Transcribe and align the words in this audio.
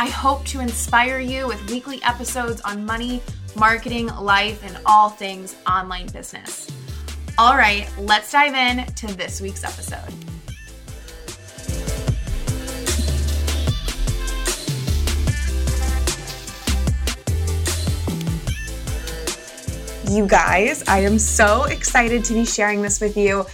I 0.00 0.06
hope 0.06 0.46
to 0.46 0.60
inspire 0.60 1.18
you 1.18 1.46
with 1.46 1.70
weekly 1.70 2.02
episodes 2.02 2.62
on 2.62 2.86
money, 2.86 3.20
marketing, 3.54 4.06
life, 4.06 4.64
and 4.64 4.78
all 4.86 5.10
things 5.10 5.54
online 5.70 6.06
business. 6.06 6.70
All 7.36 7.54
right, 7.54 7.86
let's 7.98 8.32
dive 8.32 8.54
in 8.54 8.86
to 8.94 9.08
this 9.08 9.42
week's 9.42 9.62
episode. 9.62 10.10
You 20.10 20.26
guys, 20.26 20.82
I 20.88 21.00
am 21.00 21.18
so 21.18 21.64
excited 21.64 22.24
to 22.24 22.32
be 22.32 22.46
sharing 22.46 22.80
this 22.80 23.02
with 23.02 23.18
you. 23.18 23.44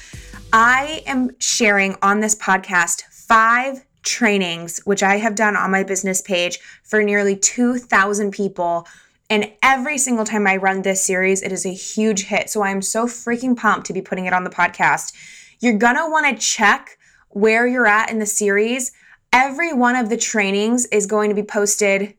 I 0.53 1.03
am 1.07 1.31
sharing 1.41 1.97
on 2.03 2.21
this 2.21 2.37
podcast 2.37 3.03
five 3.11 3.85
trainings, 4.07 4.79
which 4.85 5.03
I 5.03 5.19
have 5.19 5.35
done 5.35 5.57
on 5.57 5.71
my 5.71 5.83
business 5.83 6.23
page 6.23 6.59
for 6.83 7.03
nearly 7.03 7.37
2,000 7.37 8.31
people. 8.31 8.87
And 9.29 9.53
every 9.63 9.99
single 9.99 10.25
time 10.25 10.47
I 10.47 10.57
run 10.57 10.83
this 10.83 11.05
series, 11.05 11.43
it 11.43 11.53
is 11.53 11.67
a 11.67 11.75
huge 11.75 12.25
hit. 12.25 12.49
So 12.49 12.63
I'm 12.63 12.81
so 12.81 13.07
freaking 13.07 13.57
pumped 13.57 13.87
to 13.89 13.93
be 13.93 14.01
putting 14.01 14.27
it 14.27 14.33
on 14.33 14.45
the 14.45 14.51
podcast. 14.51 15.13
You're 15.61 15.77
gonna 15.77 16.09
wanna 16.09 16.39
check 16.39 16.97
where 17.31 17.67
you're 17.67 17.87
at 17.87 18.11
in 18.11 18.21
the 18.21 18.27
series. 18.27 18.93
Every 19.33 19.73
one 19.73 19.97
of 19.97 20.09
the 20.09 20.17
trainings 20.17 20.87
is 20.87 21.07
going 21.07 21.29
to 21.29 21.35
be 21.35 21.43
posted 21.43 22.15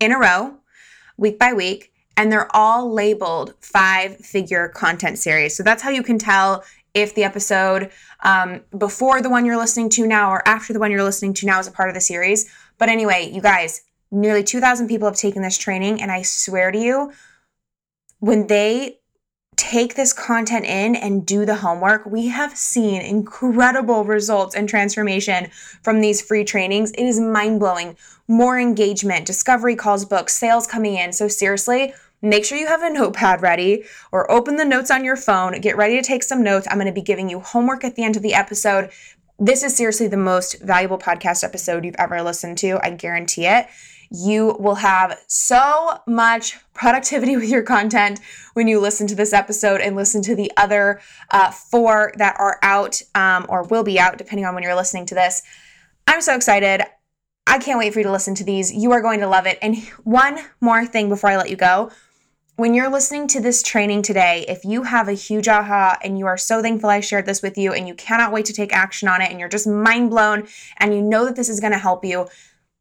in 0.00 0.12
a 0.12 0.18
row, 0.18 0.56
week 1.16 1.38
by 1.38 1.52
week, 1.52 1.92
and 2.16 2.32
they're 2.32 2.54
all 2.54 2.92
labeled 2.92 3.54
five 3.60 4.16
figure 4.16 4.68
content 4.68 5.18
series. 5.18 5.56
So 5.56 5.62
that's 5.62 5.82
how 5.82 5.90
you 5.90 6.02
can 6.02 6.18
tell 6.18 6.64
if 6.96 7.14
the 7.14 7.24
episode 7.24 7.90
um, 8.24 8.62
before 8.76 9.20
the 9.20 9.28
one 9.28 9.44
you're 9.44 9.58
listening 9.58 9.90
to 9.90 10.06
now 10.06 10.30
or 10.30 10.46
after 10.48 10.72
the 10.72 10.78
one 10.80 10.90
you're 10.90 11.02
listening 11.02 11.34
to 11.34 11.46
now 11.46 11.60
is 11.60 11.66
a 11.66 11.70
part 11.70 11.90
of 11.90 11.94
the 11.94 12.00
series. 12.00 12.50
But 12.78 12.88
anyway, 12.88 13.30
you 13.32 13.42
guys, 13.42 13.82
nearly 14.10 14.42
2,000 14.42 14.88
people 14.88 15.06
have 15.06 15.16
taken 15.16 15.42
this 15.42 15.58
training, 15.58 16.00
and 16.00 16.10
I 16.10 16.22
swear 16.22 16.72
to 16.72 16.78
you, 16.78 17.12
when 18.18 18.46
they 18.46 18.98
take 19.56 19.94
this 19.94 20.12
content 20.12 20.64
in 20.64 20.96
and 20.96 21.26
do 21.26 21.44
the 21.44 21.56
homework, 21.56 22.06
we 22.06 22.28
have 22.28 22.56
seen 22.56 23.02
incredible 23.02 24.04
results 24.04 24.54
and 24.54 24.68
transformation 24.68 25.50
from 25.82 26.00
these 26.00 26.22
free 26.22 26.44
trainings. 26.44 26.92
It 26.92 27.04
is 27.04 27.20
mind 27.20 27.60
blowing. 27.60 27.96
More 28.28 28.58
engagement, 28.58 29.26
discovery 29.26 29.76
calls, 29.76 30.04
books, 30.04 30.36
sales 30.36 30.66
coming 30.66 30.94
in. 30.94 31.12
So, 31.12 31.28
seriously, 31.28 31.94
make 32.30 32.44
sure 32.44 32.58
you 32.58 32.66
have 32.66 32.82
a 32.82 32.90
notepad 32.90 33.42
ready 33.42 33.84
or 34.12 34.30
open 34.30 34.56
the 34.56 34.64
notes 34.64 34.90
on 34.90 35.04
your 35.04 35.16
phone. 35.16 35.60
Get 35.60 35.76
ready 35.76 35.96
to 35.96 36.02
take 36.02 36.22
some 36.22 36.42
notes. 36.42 36.66
I'm 36.70 36.76
going 36.76 36.86
to 36.86 36.92
be 36.92 37.02
giving 37.02 37.28
you 37.28 37.40
homework 37.40 37.84
at 37.84 37.94
the 37.94 38.04
end 38.04 38.16
of 38.16 38.22
the 38.22 38.34
episode. 38.34 38.90
This 39.38 39.62
is 39.62 39.76
seriously 39.76 40.08
the 40.08 40.16
most 40.16 40.62
valuable 40.62 40.98
podcast 40.98 41.44
episode 41.44 41.84
you've 41.84 41.94
ever 41.98 42.22
listened 42.22 42.58
to. 42.58 42.78
I 42.82 42.90
guarantee 42.90 43.46
it. 43.46 43.66
You 44.10 44.56
will 44.58 44.76
have 44.76 45.20
so 45.26 46.00
much 46.06 46.58
productivity 46.72 47.36
with 47.36 47.48
your 47.48 47.62
content 47.62 48.20
when 48.54 48.68
you 48.68 48.80
listen 48.80 49.06
to 49.08 49.14
this 49.14 49.32
episode 49.32 49.80
and 49.80 49.96
listen 49.96 50.22
to 50.22 50.34
the 50.34 50.50
other 50.56 51.00
uh, 51.30 51.50
four 51.50 52.12
that 52.16 52.36
are 52.38 52.58
out 52.62 53.02
um, 53.14 53.46
or 53.48 53.64
will 53.64 53.84
be 53.84 53.98
out, 53.98 54.16
depending 54.16 54.46
on 54.46 54.54
when 54.54 54.62
you're 54.62 54.74
listening 54.74 55.06
to 55.06 55.14
this. 55.14 55.42
I'm 56.06 56.20
so 56.20 56.34
excited. 56.34 56.82
I 57.46 57.58
can't 57.58 57.78
wait 57.78 57.92
for 57.92 58.00
you 58.00 58.04
to 58.04 58.12
listen 58.12 58.34
to 58.36 58.44
these. 58.44 58.72
You 58.72 58.92
are 58.92 59.00
going 59.00 59.20
to 59.20 59.28
love 59.28 59.46
it. 59.46 59.58
And 59.62 59.76
one 60.04 60.38
more 60.60 60.86
thing 60.86 61.08
before 61.08 61.30
I 61.30 61.36
let 61.36 61.50
you 61.50 61.56
go 61.56 61.90
when 62.56 62.72
you're 62.72 62.90
listening 62.90 63.28
to 63.28 63.40
this 63.40 63.62
training 63.62 64.00
today, 64.00 64.46
if 64.48 64.64
you 64.64 64.84
have 64.84 65.08
a 65.08 65.12
huge 65.12 65.46
aha 65.46 65.98
and 66.02 66.18
you 66.18 66.24
are 66.26 66.38
so 66.38 66.62
thankful 66.62 66.88
I 66.88 67.00
shared 67.00 67.26
this 67.26 67.42
with 67.42 67.58
you 67.58 67.74
and 67.74 67.86
you 67.86 67.94
cannot 67.94 68.32
wait 68.32 68.46
to 68.46 68.54
take 68.54 68.72
action 68.72 69.08
on 69.08 69.20
it 69.20 69.30
and 69.30 69.38
you're 69.38 69.48
just 69.50 69.66
mind 69.66 70.08
blown 70.08 70.48
and 70.78 70.94
you 70.94 71.02
know 71.02 71.26
that 71.26 71.36
this 71.36 71.50
is 71.50 71.60
going 71.60 71.74
to 71.74 71.78
help 71.78 72.02
you, 72.02 72.26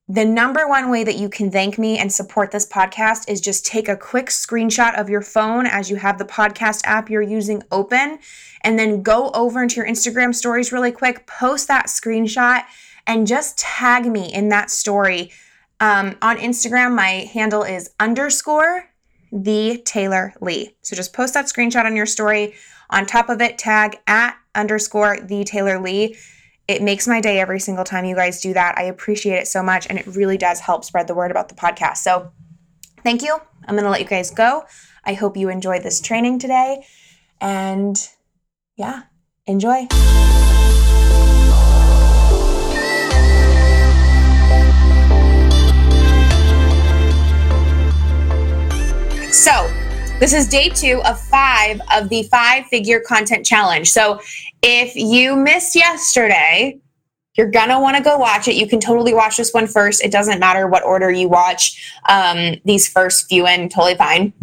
the 0.08 0.24
number 0.24 0.66
one 0.66 0.90
way 0.90 1.04
that 1.04 1.18
you 1.18 1.28
can 1.28 1.52
thank 1.52 1.78
me 1.78 1.98
and 1.98 2.14
support 2.14 2.52
this 2.52 2.66
podcast 2.66 3.28
is 3.28 3.42
just 3.42 3.66
take 3.66 3.90
a 3.90 3.98
quick 3.98 4.28
screenshot 4.28 4.98
of 4.98 5.10
your 5.10 5.22
phone 5.22 5.66
as 5.66 5.90
you 5.90 5.98
have 5.98 6.20
the 6.20 6.26
podcast 6.26 6.82
app 6.86 7.10
you're 7.10 7.22
using 7.22 7.62
open 7.70 8.20
and 8.62 8.80
then 8.80 9.04
go 9.04 9.30
over 9.32 9.62
into 9.62 9.76
your 9.76 9.88
Instagram 9.88 10.34
stories 10.34 10.72
really 10.72 10.92
quick, 10.92 11.28
post 11.28 11.68
that 11.68 11.88
screenshot, 11.88 12.64
and 13.08 13.28
just 13.28 13.58
tag 13.58 14.06
me 14.06 14.34
in 14.34 14.48
that 14.50 14.72
story. 14.72 15.32
Um, 15.82 16.16
on 16.22 16.38
Instagram, 16.38 16.96
my 16.96 17.30
handle 17.34 17.64
is 17.64 17.90
underscore 18.00 18.90
the 19.36 19.82
Taylor 19.86 20.34
Lee. 20.42 20.76
So 20.82 20.96
just 20.96 21.14
post 21.14 21.34
that 21.34 21.46
screenshot 21.46 21.86
on 21.86 21.96
your 21.96 22.06
story. 22.06 22.56
On 22.90 23.06
top 23.06 23.30
of 23.30 23.42
it, 23.42 23.58
tag 23.58 23.98
at 24.08 24.38
underscore 24.56 25.20
the 25.20 25.44
Taylor 25.44 25.80
Lee. 25.80 26.16
It 26.68 26.82
makes 26.82 27.08
my 27.08 27.20
day 27.20 27.40
every 27.40 27.60
single 27.60 27.84
time 27.84 28.06
you 28.06 28.16
guys 28.16 28.42
do 28.42 28.54
that. 28.54 28.78
I 28.78 28.84
appreciate 28.84 29.38
it 29.38 29.48
so 29.48 29.62
much, 29.62 29.88
and 29.88 30.00
it 30.00 30.08
really 30.08 30.38
does 30.38 30.62
help 30.62 30.86
spread 30.86 31.08
the 31.08 31.14
word 31.14 31.32
about 31.32 31.50
the 31.50 31.56
podcast. 31.56 31.98
So 31.98 32.32
thank 33.04 33.22
you. 33.22 33.38
I'm 33.68 33.76
going 33.76 33.84
to 33.84 33.90
let 33.90 34.02
you 34.02 34.08
guys 34.08 34.32
go. 34.32 34.64
I 35.04 35.14
hope 35.14 35.38
you 35.38 35.50
enjoyed 35.50 35.84
this 35.84 36.00
training 36.00 36.40
today. 36.40 36.86
And 37.42 37.98
yeah, 38.78 39.04
enjoy. 39.46 39.88
So, 49.46 49.72
this 50.20 50.34
is 50.34 50.48
day 50.48 50.70
two 50.70 51.04
of 51.06 51.22
five 51.22 51.80
of 51.94 52.10
the 52.10 52.24
five 52.24 52.66
figure 52.66 53.00
content 53.00 53.46
challenge. 53.46 53.92
So, 53.92 54.20
if 54.64 54.96
you 54.96 55.36
missed 55.36 55.76
yesterday, 55.76 56.80
you're 57.36 57.52
gonna 57.52 57.80
want 57.80 57.96
to 57.96 58.02
go 58.02 58.18
watch 58.18 58.48
it. 58.48 58.56
You 58.56 58.68
can 58.68 58.80
totally 58.80 59.14
watch 59.14 59.38
this 59.38 59.54
one 59.54 59.68
first. 59.68 60.04
It 60.04 60.12
doesn't 60.12 60.40
matter 60.40 60.66
what 60.66 60.82
order 60.82 61.12
you 61.12 61.30
watch 61.30 61.94
um, 62.10 62.56
these 62.66 62.88
first 62.88 63.30
few 63.30 63.46
in, 63.46 63.70
totally 63.70 63.94
fine. 63.94 64.34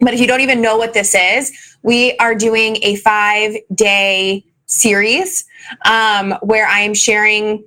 But 0.00 0.14
if 0.14 0.20
you 0.20 0.28
don't 0.28 0.40
even 0.40 0.60
know 0.60 0.78
what 0.78 0.94
this 0.94 1.16
is, 1.16 1.50
we 1.82 2.16
are 2.18 2.36
doing 2.36 2.76
a 2.82 2.94
five 2.94 3.56
day 3.74 4.44
series 4.66 5.46
um, 5.84 6.30
where 6.42 6.68
I 6.68 6.82
am 6.82 6.94
sharing 6.94 7.64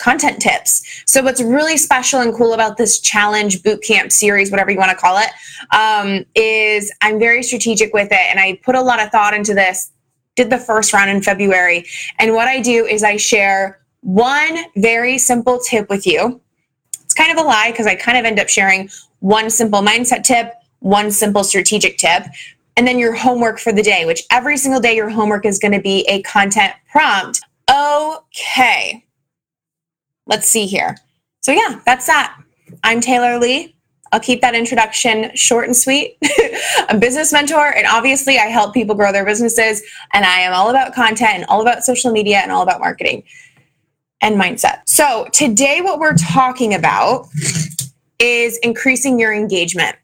content 0.00 0.40
tips. 0.40 1.02
So, 1.06 1.22
what's 1.22 1.40
really 1.40 1.76
special 1.76 2.20
and 2.20 2.34
cool 2.34 2.54
about 2.54 2.76
this 2.76 2.98
challenge 3.00 3.62
bootcamp 3.62 4.10
series, 4.10 4.50
whatever 4.50 4.70
you 4.70 4.78
want 4.78 4.90
to 4.90 4.96
call 4.96 5.18
it, 5.18 5.30
um, 5.74 6.24
is 6.34 6.92
I'm 7.02 7.18
very 7.18 7.42
strategic 7.42 7.92
with 7.92 8.08
it 8.10 8.30
and 8.30 8.40
I 8.40 8.58
put 8.64 8.74
a 8.74 8.80
lot 8.80 9.00
of 9.00 9.10
thought 9.10 9.34
into 9.34 9.54
this. 9.54 9.92
Did 10.36 10.50
the 10.50 10.58
first 10.58 10.92
round 10.92 11.10
in 11.10 11.22
February. 11.22 11.86
And 12.18 12.34
what 12.34 12.48
I 12.48 12.60
do 12.60 12.86
is 12.86 13.02
I 13.02 13.16
share 13.16 13.80
one 14.00 14.58
very 14.76 15.18
simple 15.18 15.58
tip 15.58 15.90
with 15.90 16.06
you. 16.06 16.40
It's 17.02 17.12
kind 17.12 17.30
of 17.30 17.44
a 17.44 17.46
lie 17.46 17.70
because 17.70 17.86
I 17.86 17.94
kind 17.94 18.16
of 18.16 18.24
end 18.24 18.40
up 18.40 18.48
sharing 18.48 18.88
one 19.18 19.50
simple 19.50 19.82
mindset 19.82 20.22
tip, 20.22 20.54
one 20.78 21.10
simple 21.10 21.44
strategic 21.44 21.98
tip, 21.98 22.22
and 22.76 22.86
then 22.86 22.98
your 22.98 23.14
homework 23.14 23.58
for 23.58 23.72
the 23.72 23.82
day, 23.82 24.06
which 24.06 24.22
every 24.30 24.56
single 24.56 24.80
day 24.80 24.96
your 24.96 25.10
homework 25.10 25.44
is 25.44 25.58
going 25.58 25.72
to 25.72 25.80
be 25.80 26.06
a 26.08 26.22
content 26.22 26.72
prompt. 26.90 27.40
Okay 27.68 29.04
let's 30.30 30.48
see 30.48 30.64
here. 30.64 30.96
So, 31.42 31.52
yeah, 31.52 31.80
that's 31.84 32.06
that. 32.06 32.40
I'm 32.84 33.00
Taylor 33.00 33.38
Lee. 33.38 33.76
I'll 34.12 34.20
keep 34.20 34.40
that 34.40 34.54
introduction 34.54 35.30
short 35.34 35.66
and 35.66 35.76
sweet. 35.76 36.16
A 36.88 36.96
business 36.96 37.32
mentor, 37.32 37.74
and 37.76 37.86
obviously, 37.86 38.38
I 38.38 38.46
help 38.46 38.72
people 38.72 38.94
grow 38.94 39.12
their 39.12 39.24
businesses. 39.24 39.82
And 40.14 40.24
I 40.24 40.40
am 40.40 40.52
all 40.52 40.70
about 40.70 40.94
content 40.94 41.34
and 41.34 41.44
all 41.46 41.60
about 41.60 41.84
social 41.84 42.10
media 42.10 42.38
and 42.38 42.50
all 42.50 42.62
about 42.62 42.80
marketing 42.80 43.24
and 44.20 44.40
mindset. 44.40 44.80
So, 44.86 45.26
today, 45.32 45.80
what 45.80 45.98
we're 45.98 46.16
talking 46.16 46.74
about 46.74 47.26
is 48.18 48.58
increasing 48.58 49.18
your 49.18 49.32
engagement. 49.32 49.96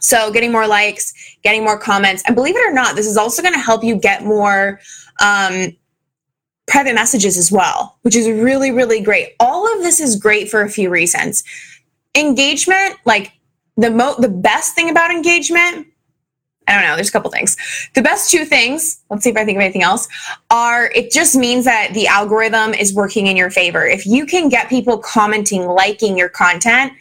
So, 0.00 0.30
getting 0.30 0.52
more 0.52 0.66
likes, 0.66 1.14
getting 1.42 1.64
more 1.64 1.78
comments. 1.78 2.22
And 2.26 2.34
believe 2.34 2.56
it 2.56 2.66
or 2.66 2.72
not, 2.72 2.96
this 2.96 3.06
is 3.06 3.16
also 3.16 3.42
going 3.42 3.54
to 3.54 3.60
help 3.60 3.82
you 3.82 3.96
get 3.96 4.24
more 4.24 4.80
um, 5.22 5.74
private 6.66 6.94
messages 6.94 7.36
as 7.36 7.52
well, 7.52 7.98
which 8.02 8.16
is 8.16 8.28
really, 8.28 8.70
really 8.70 9.00
great. 9.00 9.34
All 9.40 9.72
of 9.72 9.82
this 9.82 10.00
is 10.00 10.16
great 10.16 10.50
for 10.50 10.62
a 10.62 10.70
few 10.70 10.90
reasons. 10.90 11.44
Engagement, 12.14 12.96
like 13.04 13.32
the 13.76 13.90
mo 13.90 14.14
the 14.18 14.28
best 14.28 14.74
thing 14.74 14.88
about 14.88 15.10
engagement, 15.10 15.86
I 16.66 16.74
don't 16.74 16.82
know. 16.82 16.94
There's 16.94 17.10
a 17.10 17.12
couple 17.12 17.30
things. 17.30 17.56
The 17.94 18.02
best 18.02 18.30
two 18.30 18.44
things, 18.44 19.00
let's 19.10 19.24
see 19.24 19.30
if 19.30 19.36
I 19.36 19.44
think 19.44 19.56
of 19.56 19.62
anything 19.62 19.82
else, 19.82 20.08
are 20.50 20.90
it 20.92 21.10
just 21.10 21.36
means 21.36 21.64
that 21.66 21.90
the 21.92 22.06
algorithm 22.06 22.72
is 22.72 22.94
working 22.94 23.26
in 23.26 23.36
your 23.36 23.50
favor. 23.50 23.84
If 23.84 24.06
you 24.06 24.24
can 24.24 24.48
get 24.48 24.68
people 24.68 24.98
commenting, 24.98 25.66
liking 25.66 26.16
your 26.16 26.30
content, 26.30 26.92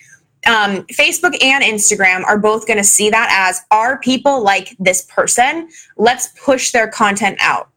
um, 0.46 0.84
Facebook 0.88 1.42
and 1.42 1.64
Instagram 1.64 2.26
are 2.26 2.38
both 2.38 2.68
going 2.68 2.78
to 2.78 2.84
see 2.84 3.10
that 3.10 3.30
as 3.32 3.62
are 3.72 4.00
people 4.00 4.44
like 4.44 4.76
this 4.80 5.04
person? 5.04 5.70
Let's 5.96 6.28
push 6.44 6.72
their 6.72 6.90
content 6.90 7.38
out. 7.40 7.70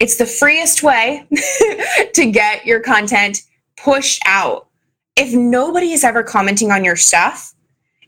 It's 0.00 0.16
the 0.16 0.26
freest 0.26 0.82
way 0.82 1.26
to 2.14 2.30
get 2.30 2.66
your 2.66 2.80
content 2.80 3.42
pushed 3.76 4.22
out. 4.26 4.68
If 5.16 5.32
nobody 5.32 5.92
is 5.92 6.04
ever 6.04 6.22
commenting 6.22 6.72
on 6.72 6.84
your 6.84 6.96
stuff, 6.96 7.54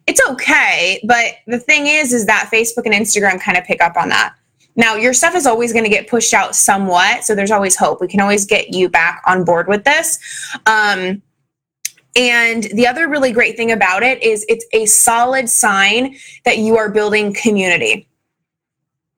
it's 0.07 0.21
okay. 0.31 1.01
But 1.07 1.37
the 1.47 1.59
thing 1.59 1.87
is, 1.87 2.13
is 2.13 2.27
that 2.27 2.51
Facebook 2.53 2.87
and 2.87 2.95
Instagram 2.95 3.41
kind 3.41 3.57
of 3.57 3.65
pick 3.65 3.81
up 3.81 3.97
on 3.97 4.09
that. 4.09 4.35
Now, 4.77 4.95
your 4.95 5.15
stuff 5.15 5.35
is 5.35 5.47
always 5.47 5.73
going 5.73 5.85
to 5.85 5.91
get 5.91 6.09
pushed 6.09 6.35
out 6.35 6.55
somewhat. 6.55 7.25
So 7.25 7.35
there's 7.35 7.51
always 7.51 7.77
hope. 7.77 8.01
We 8.01 8.09
can 8.09 8.21
always 8.21 8.45
get 8.45 8.75
you 8.75 8.89
back 8.89 9.23
on 9.27 9.45
board 9.45 9.69
with 9.69 9.85
this. 9.85 10.19
Um, 10.67 11.23
and 12.15 12.65
the 12.65 12.87
other 12.87 13.09
really 13.09 13.33
great 13.33 13.57
thing 13.57 13.73
about 13.73 14.03
it 14.03 14.23
is 14.23 14.45
it's 14.49 14.65
a 14.73 14.87
solid 14.87 15.49
sign 15.49 16.17
that 16.45 16.59
you 16.59 16.77
are 16.77 16.91
building 16.91 17.35
community. 17.35 18.09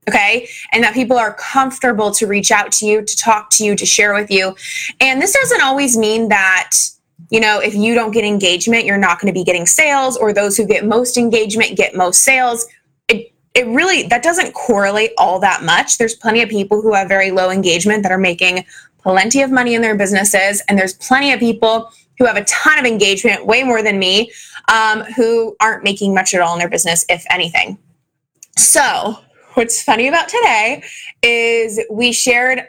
Okay. 0.09 0.49
And 0.73 0.83
that 0.83 0.95
people 0.95 1.17
are 1.19 1.35
comfortable 1.35 2.11
to 2.13 2.27
reach 2.27 2.51
out 2.51 2.73
to 2.73 2.87
you, 2.87 3.05
to 3.05 3.17
talk 3.17 3.51
to 3.51 3.65
you, 3.65 3.77
to 3.77 3.87
share 3.87 4.15
with 4.15 4.31
you. 4.31 4.57
And 5.01 5.21
this 5.21 5.33
doesn't 5.35 5.63
always 5.63 5.97
mean 5.97 6.29
that 6.29 6.73
you 7.31 7.41
know, 7.41 7.61
if 7.61 7.75
you 7.75 7.95
don't 7.95 8.13
get 8.13 8.25
engagement, 8.25 8.85
you're 8.85 8.99
not 8.99 9.21
going 9.21 9.33
to 9.33 9.39
be 9.39 9.45
getting 9.45 9.67
sales, 9.67 10.17
or 10.17 10.33
those 10.33 10.57
who 10.57 10.67
get 10.67 10.87
most 10.87 11.17
engagement 11.17 11.77
get 11.77 11.95
most 11.95 12.23
sales. 12.23 12.67
It, 13.09 13.33
it 13.55 13.67
really, 13.67 14.05
that 14.05 14.23
doesn't 14.23 14.55
correlate 14.55 15.13
all 15.19 15.39
that 15.41 15.63
much. 15.63 15.99
There's 15.99 16.15
plenty 16.15 16.43
of 16.43 16.49
people 16.49 16.81
who 16.81 16.95
have 16.95 17.09
very 17.09 17.31
low 17.31 17.51
engagement 17.51 18.03
that 18.05 18.13
are 18.13 18.19
making 18.19 18.65
plenty 18.99 19.43
of 19.43 19.51
money 19.51 19.75
in 19.75 19.83
their 19.83 19.97
businesses, 19.97 20.63
and 20.69 20.79
there's 20.79 20.95
plenty 20.95 21.33
of 21.33 21.41
people 21.41 21.93
who 22.19 22.25
have 22.25 22.37
a 22.37 22.45
ton 22.45 22.79
of 22.79 22.85
engagement, 22.85 23.45
way 23.47 23.63
more 23.63 23.83
than 23.83 23.99
me, 23.99 24.33
um, 24.69 25.03
who 25.17 25.55
aren't 25.61 25.85
making 25.85 26.15
much 26.15 26.35
at 26.35 26.41
all 26.41 26.55
in 26.55 26.59
their 26.59 26.69
business, 26.69 27.05
if 27.09 27.25
anything. 27.31 27.79
So, 28.57 29.19
what's 29.59 29.83
funny 29.83 30.07
about 30.07 30.29
today 30.29 30.85
is 31.21 31.81
we 31.91 32.13
shared, 32.13 32.63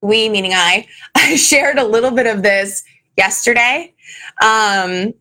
we 0.00 0.30
meaning 0.30 0.52
I, 0.54 0.88
I 1.14 1.36
shared 1.36 1.78
a 1.78 1.84
little 1.84 2.10
bit 2.10 2.26
of 2.26 2.42
this 2.42 2.82
yesterday. 3.18 3.94
Um, 4.40 5.12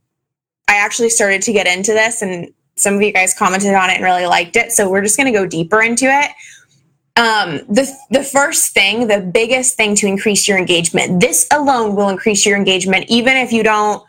I 0.67 0.77
actually 0.77 1.09
started 1.09 1.41
to 1.43 1.53
get 1.53 1.67
into 1.67 1.91
this, 1.91 2.21
and 2.21 2.51
some 2.77 2.93
of 2.93 3.01
you 3.01 3.11
guys 3.11 3.33
commented 3.33 3.73
on 3.73 3.89
it 3.89 3.95
and 3.95 4.03
really 4.03 4.25
liked 4.25 4.55
it. 4.55 4.71
So 4.71 4.89
we're 4.89 5.01
just 5.01 5.17
going 5.17 5.31
to 5.31 5.37
go 5.37 5.45
deeper 5.45 5.81
into 5.83 6.05
it. 6.05 6.31
Um, 7.17 7.57
the 7.69 7.93
the 8.09 8.23
first 8.23 8.73
thing, 8.73 9.07
the 9.07 9.19
biggest 9.19 9.75
thing 9.75 9.95
to 9.95 10.07
increase 10.07 10.47
your 10.47 10.57
engagement. 10.57 11.21
This 11.21 11.45
alone 11.51 11.95
will 11.95 12.09
increase 12.09 12.45
your 12.45 12.57
engagement, 12.57 13.05
even 13.09 13.35
if 13.35 13.51
you 13.51 13.63
don't. 13.63 14.01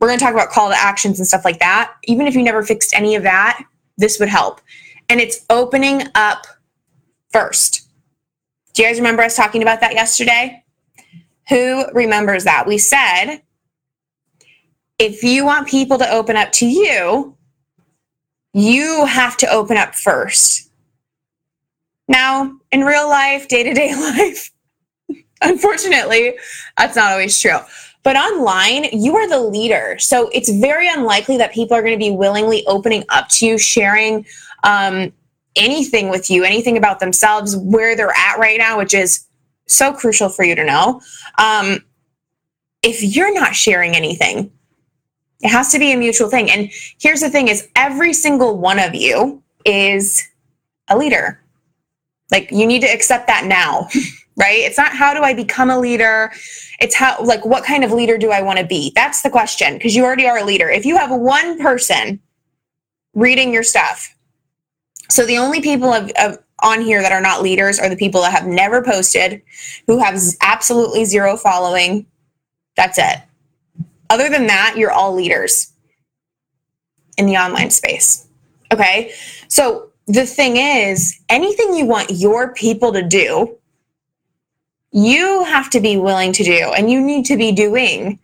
We're 0.00 0.08
going 0.08 0.18
to 0.18 0.24
talk 0.24 0.34
about 0.34 0.50
call 0.50 0.68
to 0.68 0.76
actions 0.76 1.18
and 1.18 1.26
stuff 1.26 1.46
like 1.46 1.58
that. 1.60 1.94
Even 2.04 2.26
if 2.26 2.34
you 2.34 2.42
never 2.42 2.62
fixed 2.62 2.94
any 2.94 3.14
of 3.14 3.22
that, 3.22 3.62
this 3.96 4.20
would 4.20 4.28
help. 4.28 4.60
And 5.08 5.20
it's 5.20 5.44
opening 5.50 6.02
up 6.14 6.46
first. 7.30 7.88
Do 8.74 8.82
you 8.82 8.88
guys 8.88 8.98
remember 8.98 9.22
us 9.22 9.36
talking 9.36 9.62
about 9.62 9.80
that 9.80 9.94
yesterday? 9.94 10.62
Who 11.48 11.86
remembers 11.92 12.44
that? 12.44 12.66
We 12.66 12.78
said 12.78 13.40
if 14.98 15.22
you 15.22 15.44
want 15.44 15.68
people 15.68 15.98
to 15.98 16.10
open 16.10 16.36
up 16.36 16.52
to 16.52 16.66
you, 16.66 17.36
you 18.52 19.04
have 19.04 19.36
to 19.38 19.50
open 19.50 19.76
up 19.76 19.94
first. 19.94 20.70
Now, 22.08 22.58
in 22.72 22.82
real 22.84 23.08
life, 23.08 23.48
day 23.48 23.62
to 23.62 23.74
day 23.74 23.94
life, 23.94 24.50
unfortunately, 25.42 26.38
that's 26.78 26.96
not 26.96 27.12
always 27.12 27.38
true. 27.38 27.58
But 28.02 28.16
online, 28.16 28.84
you 28.92 29.16
are 29.16 29.28
the 29.28 29.40
leader. 29.40 29.96
So 29.98 30.28
it's 30.28 30.50
very 30.50 30.88
unlikely 30.88 31.36
that 31.38 31.52
people 31.52 31.76
are 31.76 31.82
going 31.82 31.98
to 31.98 32.04
be 32.04 32.12
willingly 32.12 32.64
opening 32.66 33.04
up 33.08 33.28
to 33.30 33.46
you, 33.46 33.58
sharing 33.58 34.24
um, 34.64 35.12
anything 35.54 36.08
with 36.08 36.30
you, 36.30 36.44
anything 36.44 36.76
about 36.76 37.00
themselves, 37.00 37.56
where 37.56 37.96
they're 37.96 38.16
at 38.16 38.38
right 38.38 38.58
now, 38.58 38.78
which 38.78 38.94
is 38.94 39.26
so 39.66 39.92
crucial 39.92 40.28
for 40.28 40.44
you 40.44 40.54
to 40.54 40.64
know. 40.64 41.00
Um, 41.38 41.80
if 42.82 43.02
you're 43.02 43.34
not 43.34 43.54
sharing 43.54 43.96
anything, 43.96 44.52
it 45.40 45.48
has 45.48 45.70
to 45.72 45.78
be 45.78 45.92
a 45.92 45.96
mutual 45.96 46.28
thing. 46.28 46.50
And 46.50 46.70
here's 46.98 47.20
the 47.20 47.30
thing 47.30 47.48
is 47.48 47.68
every 47.76 48.12
single 48.12 48.58
one 48.58 48.78
of 48.78 48.94
you 48.94 49.42
is 49.64 50.22
a 50.88 50.96
leader. 50.96 51.40
Like 52.30 52.50
you 52.50 52.66
need 52.66 52.80
to 52.80 52.88
accept 52.88 53.26
that 53.26 53.44
now, 53.44 53.88
right? 54.36 54.58
It's 54.60 54.78
not 54.78 54.92
how 54.92 55.14
do 55.14 55.22
I 55.22 55.34
become 55.34 55.70
a 55.70 55.78
leader? 55.78 56.32
It's 56.80 56.94
how 56.94 57.22
like 57.22 57.44
what 57.44 57.64
kind 57.64 57.84
of 57.84 57.92
leader 57.92 58.18
do 58.18 58.30
I 58.30 58.42
want 58.42 58.58
to 58.58 58.64
be? 58.64 58.92
That's 58.94 59.22
the 59.22 59.30
question 59.30 59.74
because 59.74 59.94
you 59.94 60.04
already 60.04 60.26
are 60.26 60.38
a 60.38 60.44
leader. 60.44 60.68
If 60.68 60.86
you 60.86 60.96
have 60.96 61.10
one 61.10 61.60
person 61.60 62.20
reading 63.14 63.52
your 63.52 63.62
stuff, 63.62 64.15
so 65.08 65.24
the 65.26 65.38
only 65.38 65.60
people 65.60 65.92
on 66.62 66.80
here 66.80 67.02
that 67.02 67.12
are 67.12 67.20
not 67.20 67.42
leaders 67.42 67.78
are 67.78 67.88
the 67.88 67.96
people 67.96 68.22
that 68.22 68.32
have 68.32 68.46
never 68.46 68.82
posted, 68.82 69.42
who 69.86 69.98
have 69.98 70.18
absolutely 70.40 71.04
zero 71.04 71.36
following. 71.36 72.06
That's 72.76 72.98
it. 72.98 73.20
Other 74.10 74.28
than 74.28 74.46
that, 74.46 74.74
you're 74.76 74.92
all 74.92 75.14
leaders 75.14 75.72
in 77.18 77.26
the 77.26 77.36
online 77.36 77.70
space. 77.70 78.26
Okay. 78.72 79.12
So 79.48 79.90
the 80.06 80.26
thing 80.26 80.56
is, 80.56 81.20
anything 81.28 81.74
you 81.74 81.86
want 81.86 82.10
your 82.10 82.52
people 82.54 82.92
to 82.92 83.02
do, 83.02 83.56
you 84.92 85.44
have 85.44 85.68
to 85.70 85.80
be 85.80 85.96
willing 85.96 86.32
to 86.32 86.44
do 86.44 86.72
and 86.76 86.90
you 86.90 87.00
need 87.00 87.26
to 87.26 87.36
be 87.36 87.52
doing. 87.52 88.18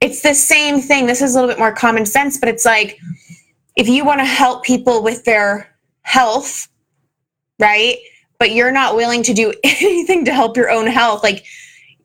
It's 0.00 0.22
the 0.22 0.34
same 0.34 0.80
thing. 0.80 1.06
This 1.06 1.20
is 1.20 1.34
a 1.34 1.40
little 1.40 1.50
bit 1.50 1.58
more 1.58 1.72
common 1.72 2.06
sense, 2.06 2.38
but 2.38 2.48
it's 2.48 2.64
like 2.64 2.98
if 3.76 3.88
you 3.88 4.04
want 4.04 4.20
to 4.20 4.24
help 4.24 4.64
people 4.64 5.02
with 5.02 5.24
their 5.24 5.74
health, 6.02 6.68
right? 7.58 7.96
But 8.38 8.52
you're 8.52 8.72
not 8.72 8.96
willing 8.96 9.22
to 9.24 9.34
do 9.34 9.52
anything 9.64 10.24
to 10.24 10.34
help 10.34 10.56
your 10.56 10.70
own 10.70 10.86
health. 10.86 11.22
Like 11.22 11.44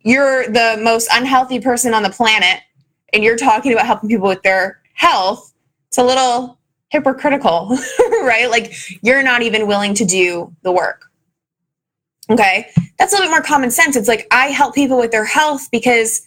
you're 0.02 0.48
the 0.48 0.80
most 0.82 1.10
unhealthy 1.14 1.60
person 1.60 1.94
on 1.94 2.04
the 2.04 2.10
planet 2.10 2.62
and 3.14 3.24
you're 3.24 3.38
talking 3.38 3.74
about 3.74 3.86
helping 3.86 4.10
people 4.10 4.28
with 4.28 4.44
their 4.44 4.82
health. 4.94 5.54
It's 5.88 5.98
a 5.98 6.04
little 6.04 6.60
hypocritical, 6.90 7.70
right? 8.22 8.50
Like 8.50 8.74
you're 9.02 9.24
not 9.24 9.42
even 9.42 9.68
willing 9.68 9.94
to 9.96 10.06
do 10.06 10.54
the 10.62 10.72
work. 10.72 11.06
Okay. 12.30 12.70
That's 12.98 13.14
a 13.14 13.16
little 13.16 13.28
bit 13.28 13.32
more 13.32 13.42
common 13.42 13.72
sense. 13.72 13.96
It's 13.96 14.08
like 14.08 14.28
I 14.32 14.48
help 14.48 14.76
people 14.76 14.98
with 14.98 15.12
their 15.12 15.26
health 15.26 15.70
because 15.72 16.22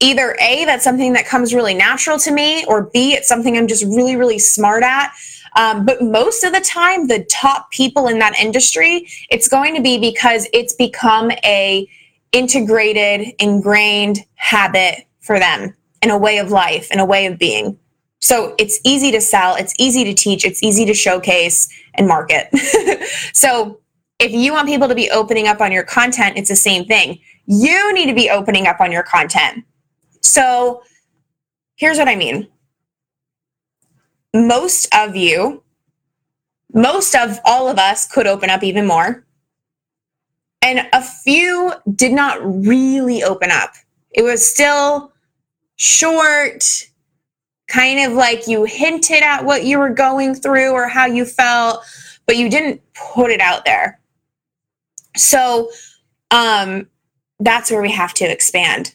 either 0.00 0.36
A, 0.40 0.64
that's 0.64 0.82
something 0.82 1.12
that 1.12 1.26
comes 1.26 1.54
really 1.54 1.74
natural 1.74 2.18
to 2.18 2.32
me, 2.32 2.64
or 2.66 2.84
B, 2.92 3.14
it's 3.14 3.28
something 3.28 3.56
I'm 3.56 3.68
just 3.68 3.84
really, 3.84 4.16
really 4.16 4.38
smart 4.38 4.82
at. 4.82 5.12
Um, 5.56 5.84
but 5.84 6.00
most 6.02 6.44
of 6.44 6.52
the 6.52 6.60
time, 6.60 7.08
the 7.08 7.24
top 7.24 7.70
people 7.70 8.06
in 8.08 8.18
that 8.20 8.38
industry, 8.38 9.08
it's 9.30 9.48
going 9.48 9.74
to 9.74 9.82
be 9.82 9.98
because 9.98 10.48
it's 10.52 10.74
become 10.74 11.30
a 11.44 11.88
integrated, 12.32 13.34
ingrained 13.38 14.20
habit 14.36 15.06
for 15.20 15.38
them 15.38 15.74
in 16.02 16.10
a 16.10 16.18
way 16.18 16.38
of 16.38 16.50
life, 16.50 16.90
in 16.90 17.00
a 17.00 17.04
way 17.04 17.26
of 17.26 17.38
being. 17.38 17.78
So 18.20 18.54
it's 18.58 18.78
easy 18.84 19.10
to 19.12 19.20
sell, 19.20 19.56
it's 19.56 19.74
easy 19.78 20.04
to 20.04 20.14
teach, 20.14 20.44
it's 20.44 20.62
easy 20.62 20.84
to 20.86 20.94
showcase 20.94 21.68
and 21.94 22.06
market. 22.06 22.48
so 23.32 23.80
if 24.18 24.30
you 24.32 24.52
want 24.52 24.68
people 24.68 24.88
to 24.88 24.94
be 24.94 25.10
opening 25.10 25.48
up 25.48 25.60
on 25.60 25.72
your 25.72 25.82
content, 25.82 26.36
it's 26.36 26.50
the 26.50 26.56
same 26.56 26.84
thing. 26.84 27.18
You 27.46 27.92
need 27.94 28.06
to 28.06 28.14
be 28.14 28.30
opening 28.30 28.66
up 28.66 28.80
on 28.80 28.92
your 28.92 29.02
content. 29.02 29.64
So 30.30 30.84
here's 31.74 31.98
what 31.98 32.08
I 32.08 32.14
mean 32.14 32.46
most 34.32 34.86
of 34.94 35.16
you, 35.16 35.64
most 36.72 37.16
of 37.16 37.40
all 37.44 37.68
of 37.68 37.78
us 37.78 38.06
could 38.06 38.28
open 38.28 38.48
up 38.48 38.62
even 38.62 38.86
more. 38.86 39.26
And 40.62 40.86
a 40.92 41.02
few 41.02 41.72
did 41.96 42.12
not 42.12 42.38
really 42.44 43.24
open 43.24 43.50
up. 43.50 43.72
It 44.12 44.22
was 44.22 44.46
still 44.46 45.12
short, 45.76 46.86
kind 47.66 47.98
of 48.06 48.12
like 48.12 48.46
you 48.46 48.64
hinted 48.64 49.24
at 49.24 49.44
what 49.44 49.64
you 49.64 49.80
were 49.80 49.90
going 49.90 50.36
through 50.36 50.70
or 50.70 50.86
how 50.86 51.06
you 51.06 51.24
felt, 51.24 51.82
but 52.26 52.36
you 52.36 52.48
didn't 52.48 52.80
put 52.94 53.32
it 53.32 53.40
out 53.40 53.64
there. 53.64 53.98
So 55.16 55.72
um, 56.30 56.86
that's 57.40 57.70
where 57.70 57.82
we 57.82 57.90
have 57.90 58.14
to 58.14 58.30
expand. 58.30 58.94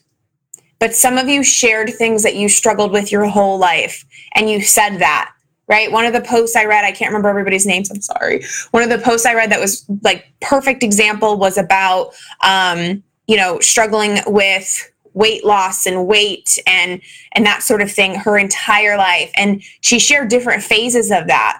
But 0.78 0.94
some 0.94 1.18
of 1.18 1.28
you 1.28 1.42
shared 1.42 1.90
things 1.94 2.22
that 2.22 2.36
you 2.36 2.48
struggled 2.48 2.92
with 2.92 3.10
your 3.10 3.26
whole 3.26 3.58
life, 3.58 4.04
and 4.34 4.50
you 4.50 4.60
said 4.60 4.98
that, 4.98 5.32
right? 5.68 5.90
One 5.90 6.04
of 6.04 6.12
the 6.12 6.20
posts 6.20 6.56
I 6.56 6.64
read, 6.64 6.84
I 6.84 6.92
can't 6.92 7.10
remember 7.10 7.28
everybody's 7.28 7.66
names, 7.66 7.90
I'm 7.90 8.00
sorry. 8.00 8.44
One 8.72 8.82
of 8.82 8.90
the 8.90 8.98
posts 8.98 9.26
I 9.26 9.34
read 9.34 9.50
that 9.52 9.60
was 9.60 9.84
like 10.02 10.26
perfect 10.40 10.82
example 10.82 11.38
was 11.38 11.56
about, 11.56 12.14
um, 12.42 13.02
you 13.26 13.36
know, 13.36 13.58
struggling 13.60 14.18
with 14.26 14.90
weight 15.14 15.44
loss 15.46 15.86
and 15.86 16.06
weight 16.06 16.58
and 16.66 17.00
and 17.32 17.46
that 17.46 17.62
sort 17.62 17.80
of 17.80 17.90
thing 17.90 18.14
her 18.14 18.36
entire 18.36 18.98
life 18.98 19.30
and 19.34 19.62
she 19.80 19.98
shared 19.98 20.28
different 20.28 20.62
phases 20.62 21.10
of 21.10 21.26
that 21.26 21.58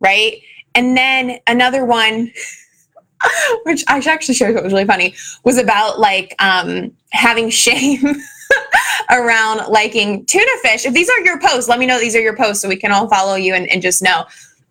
right 0.00 0.40
And 0.76 0.94
then 0.94 1.38
another 1.46 1.86
one, 1.86 2.30
which 3.64 3.82
I 3.88 3.98
actually 4.06 4.34
share, 4.34 4.52
what 4.52 4.62
was 4.62 4.74
really 4.74 4.84
funny, 4.84 5.14
was 5.42 5.56
about 5.56 5.98
like 5.98 6.34
um, 6.38 6.92
having 7.10 7.48
shame 7.64 8.02
around 9.10 9.68
liking 9.68 10.24
tuna 10.26 10.46
fish. 10.62 10.86
If 10.86 10.94
these 10.94 11.08
are 11.08 11.20
your 11.20 11.40
posts, 11.40 11.68
let 11.68 11.78
me 11.78 11.86
know 11.86 11.98
these 11.98 12.16
are 12.16 12.20
your 12.20 12.36
posts 12.36 12.62
so 12.62 12.68
we 12.68 12.76
can 12.76 12.92
all 12.92 13.08
follow 13.08 13.34
you 13.34 13.54
and, 13.54 13.68
and 13.70 13.82
just 13.82 14.02
know. 14.02 14.24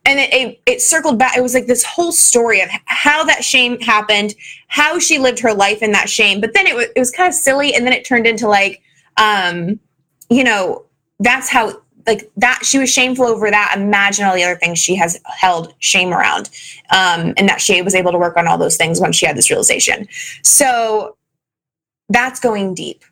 And 0.08 0.20
it, 0.20 0.34
it, 0.34 0.62
it 0.66 0.82
circled 0.82 1.18
back. 1.18 1.36
It 1.36 1.42
was 1.42 1.56
like 1.56 1.66
this 1.66 1.84
whole 1.84 2.12
story 2.12 2.62
of 2.62 2.70
how 2.86 3.24
that 3.24 3.44
shame 3.44 3.80
happened, 3.80 4.36
how 4.68 5.00
she 5.00 5.18
lived 5.18 5.40
her 5.40 5.54
life 5.54 5.82
in 5.82 5.92
that 5.94 6.10
shame. 6.10 6.42
But 6.42 6.54
then 6.54 6.68
it 6.68 6.76
was, 6.76 6.86
it 6.96 7.00
was 7.00 7.12
kind 7.12 7.28
of 7.28 7.34
silly. 7.34 7.74
And 7.74 7.86
then 7.86 7.94
it 7.94 8.06
turned 8.06 8.28
into 8.28 8.48
like, 8.48 8.84
um, 9.18 9.80
you 10.30 10.44
know, 10.44 10.86
that's 11.20 11.50
how 11.50 11.82
like 12.08 12.30
that 12.38 12.60
she 12.64 12.78
was 12.78 12.92
shameful 12.92 13.26
over 13.26 13.50
that 13.50 13.74
imagine 13.76 14.26
all 14.26 14.36
the 14.36 14.44
other 14.44 14.56
things 14.56 14.80
she 14.80 14.96
has 14.96 15.20
held 15.26 15.74
shame 15.80 16.14
around 16.14 16.50
um, 16.92 17.34
and 17.38 17.50
that 17.50 17.62
she 17.62 17.82
was 17.82 17.96
able 17.96 18.12
to 18.12 18.18
work 18.18 18.38
on 18.38 18.48
all 18.48 18.58
those 18.58 18.78
things 18.78 19.00
when 19.00 19.12
she 19.12 19.26
had 19.26 19.36
this 19.36 19.50
realization 19.50 20.08
so 20.44 21.16
that's 22.10 22.40
going 22.40 22.74
deep 22.74 23.04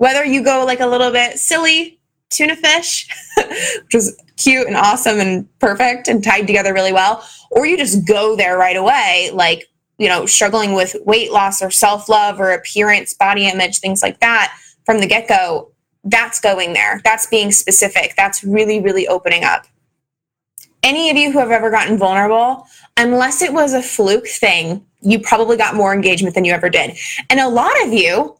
whether 0.00 0.24
you 0.24 0.42
go 0.42 0.64
like 0.64 0.80
a 0.80 0.86
little 0.86 1.10
bit 1.10 1.38
silly 1.38 1.98
tuna 2.30 2.56
fish 2.56 3.08
which 3.36 3.94
is 3.94 4.16
cute 4.36 4.66
and 4.66 4.76
awesome 4.76 5.18
and 5.18 5.58
perfect 5.58 6.08
and 6.08 6.22
tied 6.22 6.46
together 6.46 6.72
really 6.72 6.92
well 6.92 7.26
or 7.50 7.66
you 7.66 7.76
just 7.76 8.06
go 8.06 8.36
there 8.36 8.56
right 8.56 8.76
away 8.76 9.30
like 9.32 9.68
you 9.98 10.08
know 10.08 10.26
struggling 10.26 10.74
with 10.74 10.94
weight 11.04 11.32
loss 11.32 11.62
or 11.62 11.70
self-love 11.70 12.40
or 12.40 12.52
appearance 12.52 13.14
body 13.14 13.46
image 13.48 13.78
things 13.78 14.02
like 14.02 14.20
that 14.20 14.56
from 14.84 15.00
the 15.00 15.06
get-go 15.06 15.70
that's 16.04 16.40
going 16.40 16.72
there. 16.72 17.00
That's 17.04 17.26
being 17.26 17.52
specific. 17.52 18.14
That's 18.16 18.42
really, 18.42 18.80
really 18.80 19.06
opening 19.08 19.44
up. 19.44 19.66
Any 20.82 21.10
of 21.10 21.16
you 21.16 21.30
who 21.30 21.38
have 21.38 21.50
ever 21.50 21.70
gotten 21.70 21.98
vulnerable, 21.98 22.66
unless 22.96 23.42
it 23.42 23.52
was 23.52 23.74
a 23.74 23.82
fluke 23.82 24.26
thing, 24.26 24.84
you 25.02 25.20
probably 25.20 25.56
got 25.56 25.74
more 25.74 25.92
engagement 25.92 26.34
than 26.34 26.44
you 26.44 26.52
ever 26.52 26.70
did. 26.70 26.96
And 27.28 27.38
a 27.38 27.48
lot 27.48 27.72
of 27.84 27.92
you, 27.92 28.36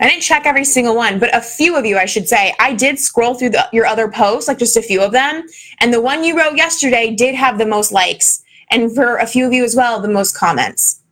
I 0.00 0.08
didn't 0.08 0.22
check 0.22 0.46
every 0.46 0.64
single 0.64 0.96
one, 0.96 1.18
but 1.18 1.34
a 1.34 1.42
few 1.42 1.76
of 1.76 1.84
you, 1.84 1.98
I 1.98 2.06
should 2.06 2.26
say, 2.26 2.54
I 2.58 2.74
did 2.74 2.98
scroll 2.98 3.34
through 3.34 3.50
the, 3.50 3.68
your 3.70 3.84
other 3.84 4.08
posts, 4.08 4.48
like 4.48 4.58
just 4.58 4.76
a 4.76 4.82
few 4.82 5.02
of 5.02 5.12
them. 5.12 5.44
And 5.78 5.92
the 5.92 6.00
one 6.00 6.24
you 6.24 6.38
wrote 6.38 6.56
yesterday 6.56 7.14
did 7.14 7.34
have 7.34 7.58
the 7.58 7.66
most 7.66 7.92
likes. 7.92 8.42
And 8.70 8.94
for 8.94 9.18
a 9.18 9.26
few 9.26 9.46
of 9.46 9.52
you 9.52 9.62
as 9.62 9.76
well, 9.76 10.00
the 10.00 10.08
most 10.08 10.34
comments, 10.34 11.02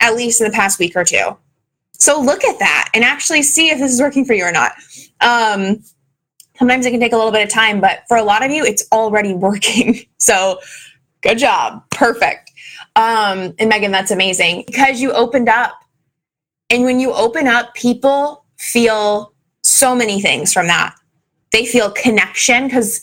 at 0.00 0.16
least 0.16 0.40
in 0.40 0.46
the 0.46 0.52
past 0.52 0.78
week 0.78 0.96
or 0.96 1.04
two. 1.04 1.36
So 1.92 2.20
look 2.20 2.42
at 2.44 2.58
that 2.60 2.90
and 2.94 3.04
actually 3.04 3.42
see 3.42 3.68
if 3.68 3.78
this 3.78 3.92
is 3.92 4.00
working 4.00 4.24
for 4.24 4.32
you 4.32 4.44
or 4.44 4.52
not. 4.52 4.72
Um, 5.20 5.82
sometimes 6.56 6.86
it 6.86 6.90
can 6.90 7.00
take 7.00 7.12
a 7.12 7.16
little 7.16 7.32
bit 7.32 7.42
of 7.42 7.50
time, 7.50 7.80
but 7.80 8.04
for 8.08 8.16
a 8.16 8.22
lot 8.22 8.44
of 8.44 8.50
you, 8.50 8.64
it's 8.64 8.86
already 8.92 9.34
working. 9.34 10.00
So 10.16 10.60
good 11.22 11.38
job. 11.38 11.84
Perfect. 11.90 12.52
Um, 12.96 13.54
and 13.58 13.68
Megan, 13.68 13.90
that's 13.90 14.10
amazing 14.10 14.64
because 14.66 15.00
you 15.00 15.12
opened 15.12 15.48
up. 15.48 15.78
And 16.70 16.84
when 16.84 17.00
you 17.00 17.12
open 17.12 17.46
up, 17.46 17.74
people 17.74 18.44
feel 18.58 19.32
so 19.62 19.94
many 19.94 20.20
things 20.20 20.52
from 20.52 20.66
that. 20.66 20.94
They 21.52 21.64
feel 21.64 21.90
connection 21.90 22.66
because, 22.66 23.00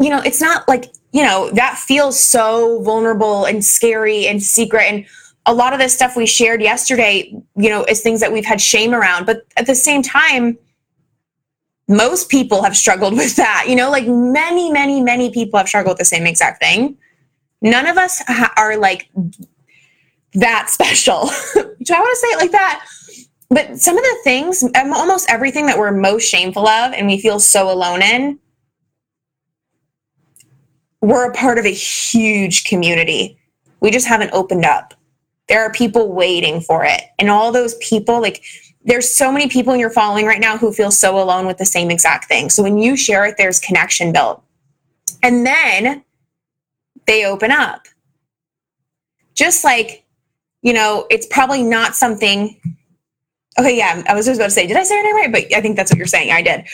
you 0.00 0.08
know, 0.08 0.20
it's 0.20 0.40
not 0.40 0.66
like, 0.66 0.86
you 1.12 1.22
know, 1.22 1.50
that 1.52 1.76
feels 1.76 2.18
so 2.18 2.80
vulnerable 2.82 3.44
and 3.44 3.64
scary 3.64 4.26
and 4.26 4.42
secret. 4.42 4.84
And 4.84 5.06
a 5.44 5.54
lot 5.54 5.72
of 5.72 5.78
this 5.78 5.94
stuff 5.94 6.16
we 6.16 6.26
shared 6.26 6.62
yesterday, 6.62 7.32
you 7.56 7.68
know, 7.68 7.84
is 7.84 8.00
things 8.00 8.20
that 8.20 8.32
we've 8.32 8.44
had 8.44 8.60
shame 8.60 8.94
around. 8.94 9.26
But 9.26 9.46
at 9.56 9.66
the 9.66 9.74
same 9.74 10.02
time, 10.02 10.58
most 11.88 12.28
people 12.30 12.62
have 12.62 12.76
struggled 12.76 13.12
with 13.16 13.36
that. 13.36 13.66
You 13.68 13.76
know, 13.76 13.90
like 13.90 14.06
many, 14.06 14.72
many, 14.72 15.02
many 15.02 15.30
people 15.30 15.58
have 15.58 15.68
struggled 15.68 15.94
with 15.94 15.98
the 15.98 16.04
same 16.04 16.26
exact 16.26 16.62
thing. 16.62 16.96
None 17.62 17.86
of 17.86 17.96
us 17.96 18.22
are 18.56 18.76
like 18.76 19.08
that 20.36 20.68
special. 20.70 21.30
Do 21.54 21.94
I 21.94 21.98
want 21.98 22.10
to 22.10 22.16
say 22.16 22.28
it 22.28 22.38
like 22.38 22.52
that? 22.52 22.86
But 23.48 23.78
some 23.78 23.96
of 23.96 24.02
the 24.02 24.16
things, 24.24 24.62
um, 24.62 24.92
almost 24.92 25.30
everything 25.30 25.66
that 25.66 25.78
we're 25.78 25.92
most 25.92 26.28
shameful 26.28 26.66
of 26.66 26.92
and 26.92 27.06
we 27.06 27.18
feel 27.20 27.38
so 27.38 27.70
alone 27.70 28.02
in, 28.02 28.38
we're 31.00 31.30
a 31.30 31.34
part 31.34 31.58
of 31.58 31.64
a 31.64 31.72
huge 31.72 32.64
community. 32.64 33.38
We 33.80 33.90
just 33.90 34.06
haven't 34.06 34.32
opened 34.32 34.64
up. 34.64 34.94
There 35.48 35.62
are 35.62 35.70
people 35.72 36.12
waiting 36.12 36.60
for 36.60 36.84
it. 36.84 37.02
And 37.18 37.30
all 37.30 37.52
those 37.52 37.76
people, 37.76 38.20
like, 38.20 38.42
there's 38.84 39.08
so 39.08 39.30
many 39.30 39.48
people 39.48 39.72
in 39.72 39.80
your 39.80 39.90
following 39.90 40.26
right 40.26 40.40
now 40.40 40.58
who 40.58 40.72
feel 40.72 40.90
so 40.90 41.20
alone 41.20 41.46
with 41.46 41.58
the 41.58 41.64
same 41.64 41.90
exact 41.90 42.26
thing. 42.26 42.50
So 42.50 42.62
when 42.62 42.78
you 42.78 42.96
share 42.96 43.24
it, 43.24 43.36
there's 43.38 43.60
connection 43.60 44.12
built. 44.12 44.42
And 45.22 45.46
then 45.46 46.04
they 47.06 47.24
open 47.24 47.52
up. 47.52 47.86
Just 49.34 49.64
like, 49.64 50.05
you 50.66 50.72
know, 50.72 51.06
it's 51.10 51.26
probably 51.26 51.62
not 51.62 51.94
something. 51.94 52.60
Okay, 53.58 53.76
yeah, 53.76 54.02
I 54.06 54.14
was 54.14 54.26
just 54.26 54.38
about 54.38 54.46
to 54.46 54.50
say, 54.50 54.66
did 54.66 54.76
I 54.76 54.82
say 54.82 55.00
name 55.00 55.14
right? 55.14 55.32
But 55.32 55.54
I 55.54 55.60
think 55.60 55.76
that's 55.76 55.90
what 55.90 55.96
you're 55.96 56.06
saying. 56.06 56.30
I 56.32 56.42
did 56.42 56.66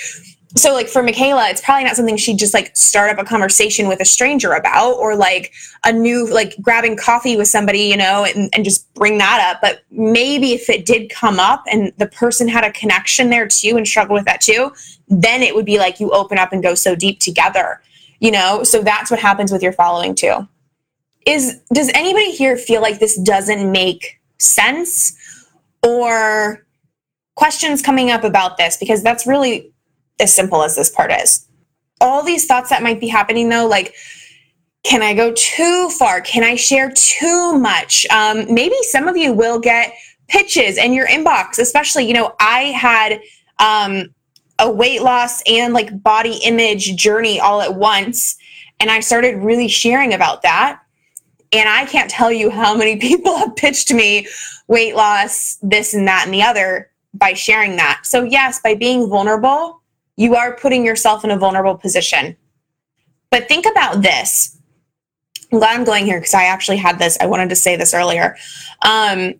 so 0.56 0.74
like 0.74 0.88
for 0.88 1.02
Michaela, 1.02 1.48
it's 1.48 1.60
probably 1.60 1.84
not 1.84 1.96
something 1.96 2.16
she'd 2.16 2.38
just 2.38 2.52
like 2.52 2.76
start 2.76 3.10
up 3.10 3.18
a 3.18 3.26
conversation 3.26 3.88
with 3.88 4.00
a 4.00 4.04
stranger 4.04 4.52
about 4.52 4.92
or 4.94 5.16
like 5.16 5.52
a 5.84 5.92
new 5.92 6.28
like 6.28 6.54
grabbing 6.60 6.96
coffee 6.96 7.36
with 7.36 7.48
somebody, 7.48 7.80
you 7.80 7.96
know, 7.96 8.24
and, 8.24 8.50
and 8.54 8.64
just 8.64 8.92
bring 8.94 9.18
that 9.18 9.50
up. 9.50 9.60
But 9.62 9.82
maybe 9.90 10.52
if 10.52 10.68
it 10.68 10.84
did 10.84 11.10
come 11.10 11.40
up 11.40 11.64
and 11.70 11.92
the 11.96 12.06
person 12.06 12.48
had 12.48 12.64
a 12.64 12.72
connection 12.72 13.30
there 13.30 13.48
too 13.48 13.76
and 13.76 13.88
struggled 13.88 14.18
with 14.18 14.26
that 14.26 14.42
too, 14.42 14.72
then 15.08 15.42
it 15.42 15.54
would 15.54 15.66
be 15.66 15.78
like 15.78 16.00
you 16.00 16.10
open 16.10 16.38
up 16.38 16.52
and 16.52 16.62
go 16.62 16.74
so 16.74 16.94
deep 16.94 17.20
together, 17.20 17.80
you 18.20 18.30
know? 18.30 18.62
So 18.62 18.82
that's 18.82 19.10
what 19.10 19.20
happens 19.20 19.52
with 19.52 19.62
your 19.62 19.72
following 19.72 20.14
too. 20.14 20.46
Is 21.26 21.60
does 21.72 21.90
anybody 21.94 22.32
here 22.32 22.56
feel 22.56 22.80
like 22.82 22.98
this 22.98 23.18
doesn't 23.18 23.70
make 23.70 24.20
sense 24.38 25.16
or 25.82 26.66
questions 27.36 27.82
coming 27.82 28.10
up 28.10 28.24
about 28.24 28.56
this? 28.56 28.76
Because 28.76 29.02
that's 29.02 29.26
really 29.26 29.72
as 30.20 30.32
simple 30.32 30.62
as 30.62 30.76
this 30.76 30.90
part 30.90 31.12
is. 31.12 31.46
All 32.00 32.22
these 32.22 32.46
thoughts 32.46 32.70
that 32.70 32.82
might 32.82 33.00
be 33.00 33.08
happening 33.08 33.48
though, 33.48 33.66
like, 33.66 33.94
can 34.82 35.02
I 35.02 35.14
go 35.14 35.32
too 35.32 35.88
far? 35.90 36.20
Can 36.20 36.42
I 36.42 36.56
share 36.56 36.90
too 36.90 37.56
much? 37.58 38.06
Um, 38.10 38.52
maybe 38.52 38.74
some 38.82 39.06
of 39.06 39.16
you 39.16 39.32
will 39.32 39.60
get 39.60 39.94
pitches 40.28 40.76
in 40.76 40.92
your 40.92 41.06
inbox, 41.06 41.58
especially, 41.58 42.06
you 42.06 42.14
know, 42.14 42.34
I 42.40 42.62
had 42.72 43.20
um, 43.58 44.12
a 44.58 44.70
weight 44.70 45.02
loss 45.02 45.42
and 45.46 45.72
like 45.72 46.02
body 46.02 46.38
image 46.44 46.96
journey 46.96 47.38
all 47.38 47.60
at 47.60 47.74
once. 47.74 48.36
And 48.80 48.90
I 48.90 49.00
started 49.00 49.36
really 49.36 49.68
sharing 49.68 50.14
about 50.14 50.42
that. 50.42 50.80
And 51.52 51.68
I 51.68 51.84
can't 51.84 52.10
tell 52.10 52.32
you 52.32 52.50
how 52.50 52.74
many 52.74 52.96
people 53.08 53.36
have 53.36 53.56
pitched 53.56 53.92
me 53.92 54.26
weight 54.68 54.94
loss, 54.94 55.58
this 55.62 55.94
and 55.94 56.06
that 56.08 56.24
and 56.24 56.34
the 56.34 56.42
other 56.42 56.90
by 57.14 57.34
sharing 57.34 57.76
that. 57.76 58.00
So, 58.04 58.24
yes, 58.24 58.60
by 58.60 58.74
being 58.74 59.08
vulnerable, 59.08 59.82
you 60.16 60.34
are 60.34 60.56
putting 60.56 60.84
yourself 60.84 61.24
in 61.24 61.30
a 61.30 61.38
vulnerable 61.38 61.76
position. 61.76 62.36
But 63.30 63.48
think 63.48 63.66
about 63.66 64.02
this. 64.02 64.58
I'm 65.52 65.58
glad 65.58 65.78
I'm 65.78 65.84
going 65.84 66.06
here 66.06 66.18
because 66.18 66.34
I 66.34 66.44
actually 66.44 66.78
had 66.78 66.98
this. 66.98 67.18
I 67.20 67.26
wanted 67.26 67.50
to 67.50 67.56
say 67.56 67.76
this 67.76 67.92
earlier. 67.92 68.36
Um, 68.84 69.34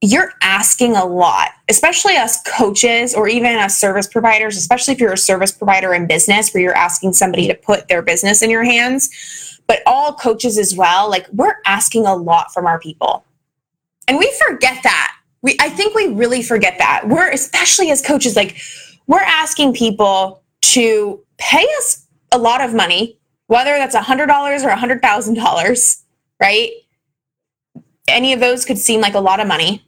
you're 0.00 0.32
asking 0.42 0.96
a 0.96 1.04
lot, 1.04 1.50
especially 1.68 2.16
us 2.16 2.42
coaches 2.42 3.14
or 3.14 3.26
even 3.26 3.56
us 3.56 3.78
service 3.78 4.06
providers, 4.06 4.56
especially 4.56 4.92
if 4.92 5.00
you're 5.00 5.14
a 5.14 5.18
service 5.18 5.50
provider 5.50 5.94
in 5.94 6.06
business 6.06 6.52
where 6.52 6.62
you're 6.62 6.76
asking 6.76 7.14
somebody 7.14 7.48
to 7.48 7.54
put 7.54 7.88
their 7.88 8.02
business 8.02 8.42
in 8.42 8.50
your 8.50 8.64
hands. 8.64 9.53
But 9.66 9.80
all 9.86 10.14
coaches 10.14 10.58
as 10.58 10.74
well, 10.74 11.08
like 11.08 11.26
we're 11.32 11.56
asking 11.64 12.06
a 12.06 12.14
lot 12.14 12.52
from 12.52 12.66
our 12.66 12.78
people. 12.78 13.24
And 14.08 14.18
we 14.18 14.32
forget 14.46 14.82
that. 14.82 15.16
We 15.42 15.56
I 15.60 15.68
think 15.68 15.94
we 15.94 16.08
really 16.08 16.42
forget 16.42 16.78
that. 16.78 17.08
We're 17.08 17.30
especially 17.30 17.90
as 17.90 18.02
coaches, 18.02 18.36
like 18.36 18.56
we're 19.06 19.20
asking 19.20 19.74
people 19.74 20.42
to 20.62 21.20
pay 21.38 21.66
us 21.78 22.06
a 22.32 22.38
lot 22.38 22.60
of 22.60 22.74
money, 22.74 23.18
whether 23.46 23.76
that's 23.76 23.94
$100 23.94 24.64
or 24.64 24.70
$100,000, 24.70 26.02
right? 26.40 26.70
Any 28.08 28.32
of 28.32 28.40
those 28.40 28.64
could 28.64 28.78
seem 28.78 29.00
like 29.00 29.14
a 29.14 29.20
lot 29.20 29.40
of 29.40 29.46
money. 29.46 29.84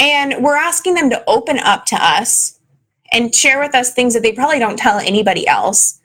And 0.00 0.42
we're 0.42 0.56
asking 0.56 0.94
them 0.94 1.10
to 1.10 1.22
open 1.26 1.58
up 1.58 1.86
to 1.86 1.96
us 1.96 2.58
and 3.12 3.34
share 3.34 3.60
with 3.60 3.74
us 3.74 3.92
things 3.92 4.14
that 4.14 4.22
they 4.22 4.32
probably 4.32 4.58
don't 4.58 4.78
tell 4.78 4.98
anybody 4.98 5.46
else. 5.46 6.00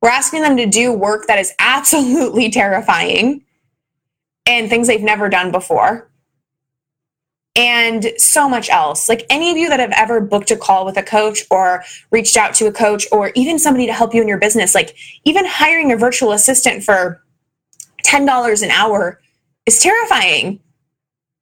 We're 0.00 0.10
asking 0.10 0.42
them 0.42 0.56
to 0.56 0.66
do 0.66 0.92
work 0.92 1.26
that 1.26 1.38
is 1.38 1.52
absolutely 1.58 2.50
terrifying 2.50 3.44
and 4.46 4.68
things 4.68 4.86
they've 4.86 5.00
never 5.02 5.28
done 5.28 5.52
before 5.52 6.08
and 7.58 8.12
so 8.16 8.48
much 8.48 8.70
else. 8.70 9.08
Like 9.08 9.26
any 9.28 9.50
of 9.50 9.56
you 9.56 9.68
that 9.68 9.80
have 9.80 9.90
ever 9.90 10.20
booked 10.20 10.52
a 10.52 10.56
call 10.56 10.86
with 10.86 10.96
a 10.96 11.02
coach 11.02 11.42
or 11.50 11.82
reached 12.12 12.36
out 12.36 12.54
to 12.54 12.66
a 12.66 12.72
coach 12.72 13.04
or 13.10 13.32
even 13.34 13.58
somebody 13.58 13.84
to 13.86 13.92
help 13.92 14.14
you 14.14 14.22
in 14.22 14.28
your 14.28 14.38
business, 14.38 14.76
like 14.76 14.96
even 15.24 15.44
hiring 15.44 15.90
a 15.90 15.96
virtual 15.96 16.30
assistant 16.32 16.84
for 16.84 17.20
$10 18.04 18.62
an 18.62 18.70
hour 18.70 19.20
is 19.66 19.80
terrifying. 19.80 20.60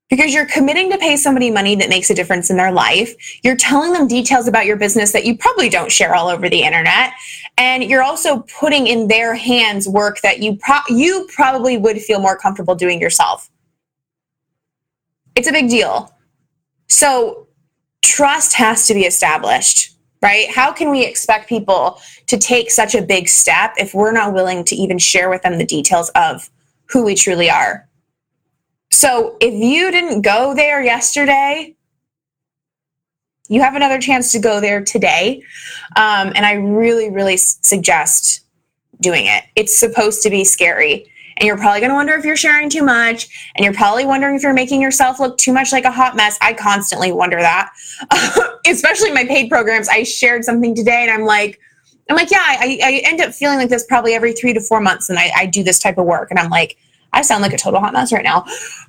Because 0.08 0.32
you're 0.32 0.46
committing 0.46 0.90
to 0.90 0.98
pay 0.98 1.16
somebody 1.16 1.50
money 1.50 1.74
that 1.74 1.88
makes 1.88 2.10
a 2.10 2.14
difference 2.14 2.48
in 2.48 2.56
their 2.56 2.70
life. 2.70 3.14
You're 3.42 3.56
telling 3.56 3.92
them 3.92 4.06
details 4.06 4.46
about 4.46 4.66
your 4.66 4.76
business 4.76 5.12
that 5.12 5.24
you 5.24 5.36
probably 5.36 5.68
don't 5.68 5.90
share 5.90 6.14
all 6.14 6.28
over 6.28 6.48
the 6.48 6.62
internet. 6.62 7.12
And 7.58 7.82
you're 7.82 8.02
also 8.02 8.40
putting 8.58 8.86
in 8.86 9.08
their 9.08 9.34
hands 9.34 9.88
work 9.88 10.20
that 10.20 10.40
you 10.40 10.56
pro- 10.56 10.86
you 10.88 11.28
probably 11.32 11.76
would 11.76 12.00
feel 12.00 12.20
more 12.20 12.36
comfortable 12.36 12.74
doing 12.74 13.00
yourself. 13.00 13.50
It's 15.34 15.48
a 15.48 15.52
big 15.52 15.68
deal. 15.68 16.14
So 16.88 17.48
trust 18.02 18.54
has 18.54 18.86
to 18.86 18.94
be 18.94 19.02
established, 19.02 19.96
right? 20.22 20.48
How 20.50 20.72
can 20.72 20.90
we 20.90 21.04
expect 21.04 21.48
people 21.48 22.00
to 22.28 22.38
take 22.38 22.70
such 22.70 22.94
a 22.94 23.02
big 23.02 23.28
step 23.28 23.74
if 23.76 23.92
we're 23.92 24.12
not 24.12 24.32
willing 24.32 24.64
to 24.64 24.76
even 24.76 24.98
share 24.98 25.28
with 25.28 25.42
them 25.42 25.58
the 25.58 25.66
details 25.66 26.10
of 26.10 26.48
who 26.86 27.04
we 27.04 27.16
truly 27.16 27.50
are? 27.50 27.85
So 28.90 29.36
if 29.40 29.52
you 29.52 29.90
didn't 29.90 30.22
go 30.22 30.54
there 30.54 30.82
yesterday, 30.82 31.76
you 33.48 33.60
have 33.60 33.76
another 33.76 34.00
chance 34.00 34.32
to 34.32 34.38
go 34.38 34.60
there 34.60 34.82
today. 34.82 35.42
Um, 35.96 36.32
and 36.34 36.44
I 36.44 36.54
really, 36.54 37.10
really 37.10 37.36
suggest 37.36 38.40
doing 39.00 39.26
it. 39.26 39.44
It's 39.54 39.78
supposed 39.78 40.22
to 40.22 40.30
be 40.30 40.44
scary. 40.44 41.10
And 41.36 41.46
you're 41.46 41.58
probably 41.58 41.80
going 41.80 41.90
to 41.90 41.94
wonder 41.94 42.14
if 42.14 42.24
you're 42.24 42.36
sharing 42.36 42.70
too 42.70 42.82
much. 42.82 43.28
And 43.54 43.64
you're 43.64 43.74
probably 43.74 44.06
wondering 44.06 44.36
if 44.36 44.42
you're 44.42 44.54
making 44.54 44.80
yourself 44.80 45.20
look 45.20 45.36
too 45.36 45.52
much 45.52 45.70
like 45.70 45.84
a 45.84 45.90
hot 45.90 46.16
mess. 46.16 46.38
I 46.40 46.54
constantly 46.54 47.12
wonder 47.12 47.36
that, 47.36 47.72
especially 48.66 49.12
my 49.12 49.24
paid 49.24 49.50
programs. 49.50 49.88
I 49.88 50.02
shared 50.02 50.44
something 50.44 50.74
today 50.74 51.02
and 51.02 51.10
I'm 51.10 51.26
like, 51.26 51.60
I'm 52.08 52.16
like, 52.16 52.30
yeah, 52.30 52.38
I, 52.40 52.78
I 52.82 53.02
end 53.04 53.20
up 53.20 53.32
feeling 53.32 53.58
like 53.58 53.68
this 53.68 53.84
probably 53.84 54.14
every 54.14 54.32
three 54.32 54.54
to 54.54 54.60
four 54.60 54.80
months. 54.80 55.10
And 55.10 55.18
I, 55.18 55.30
I 55.36 55.46
do 55.46 55.62
this 55.62 55.78
type 55.78 55.98
of 55.98 56.06
work. 56.06 56.30
And 56.30 56.38
I'm 56.38 56.50
like, 56.50 56.78
I 57.16 57.22
sound 57.22 57.40
like 57.40 57.54
a 57.54 57.58
total 57.58 57.80
hot 57.80 57.94
mess 57.94 58.12
right 58.12 58.22
now. 58.22 58.44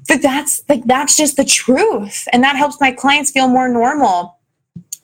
But 0.08 0.22
that's 0.22 0.62
like 0.68 0.84
that's 0.84 1.16
just 1.16 1.38
the 1.38 1.46
truth. 1.46 2.28
And 2.34 2.44
that 2.44 2.58
helps 2.58 2.80
my 2.82 2.92
clients 2.92 3.32
feel 3.32 3.48
more 3.48 3.70
normal. 3.70 4.38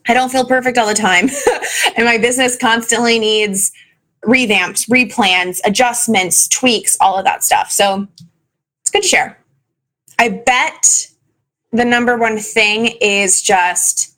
I 0.07 0.13
don't 0.13 0.29
feel 0.29 0.45
perfect 0.45 0.77
all 0.77 0.87
the 0.87 0.93
time. 0.93 1.29
and 1.95 2.05
my 2.05 2.17
business 2.17 2.57
constantly 2.57 3.19
needs 3.19 3.71
revamps, 4.25 4.89
replans, 4.89 5.61
adjustments, 5.63 6.49
tweaks, 6.49 6.97
all 6.99 7.17
of 7.17 7.23
that 7.23 7.43
stuff. 7.43 7.71
So 7.71 8.07
it's 8.81 8.91
good 8.91 9.03
to 9.03 9.07
share. 9.07 9.39
I 10.19 10.27
bet 10.29 11.07
the 11.71 11.85
number 11.85 12.17
one 12.17 12.37
thing 12.37 12.97
is 12.99 13.41
just 13.41 14.15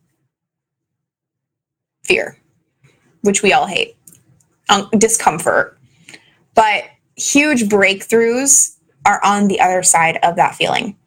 fear, 2.03 2.39
which 3.21 3.43
we 3.43 3.53
all 3.53 3.67
hate, 3.67 3.95
um, 4.69 4.89
discomfort. 4.97 5.77
But 6.55 6.85
huge 7.15 7.63
breakthroughs 7.63 8.74
are 9.05 9.23
on 9.23 9.47
the 9.47 9.59
other 9.59 9.83
side 9.83 10.17
of 10.23 10.35
that 10.35 10.55
feeling. 10.55 10.97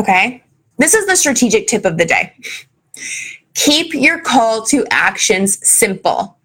Okay? 0.00 0.42
This 0.78 0.94
is 0.94 1.06
the 1.06 1.16
strategic 1.16 1.66
tip 1.66 1.84
of 1.84 1.98
the 1.98 2.04
day. 2.04 2.34
Keep 3.54 3.94
your 3.94 4.20
call 4.20 4.64
to 4.66 4.86
actions 4.90 5.66
simple. 5.66 6.38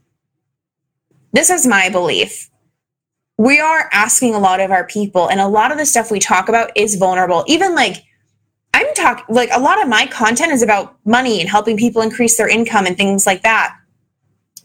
This 1.31 1.50
is 1.50 1.65
my 1.65 1.89
belief. 1.89 2.50
We 3.38 3.59
are 3.59 3.89
asking 3.93 4.33
a 4.33 4.39
lot 4.39 4.59
of 4.59 4.71
our 4.71 4.86
people, 4.86 5.29
and 5.29 5.39
a 5.39 5.47
lot 5.47 5.71
of 5.71 5.77
the 5.77 5.86
stuff 5.86 6.09
we 6.09 6.19
talk 6.19 6.50
about 6.50 6.71
is 6.75 6.95
vulnerable. 6.95 7.43
Even 7.47 7.75
like, 7.75 8.03
I'm 8.74 8.93
talking, 8.95 9.25
like, 9.29 9.50
a 9.53 9.59
lot 9.59 9.81
of 9.81 9.88
my 9.88 10.07
content 10.07 10.51
is 10.51 10.62
about 10.62 10.97
money 11.05 11.39
and 11.39 11.50
helping 11.50 11.77
people 11.77 12.01
increase 12.01 12.38
their 12.38 12.47
income 12.47 12.86
and 12.86 12.97
things 12.97 13.25
like 13.25 13.43
that. 13.43 13.75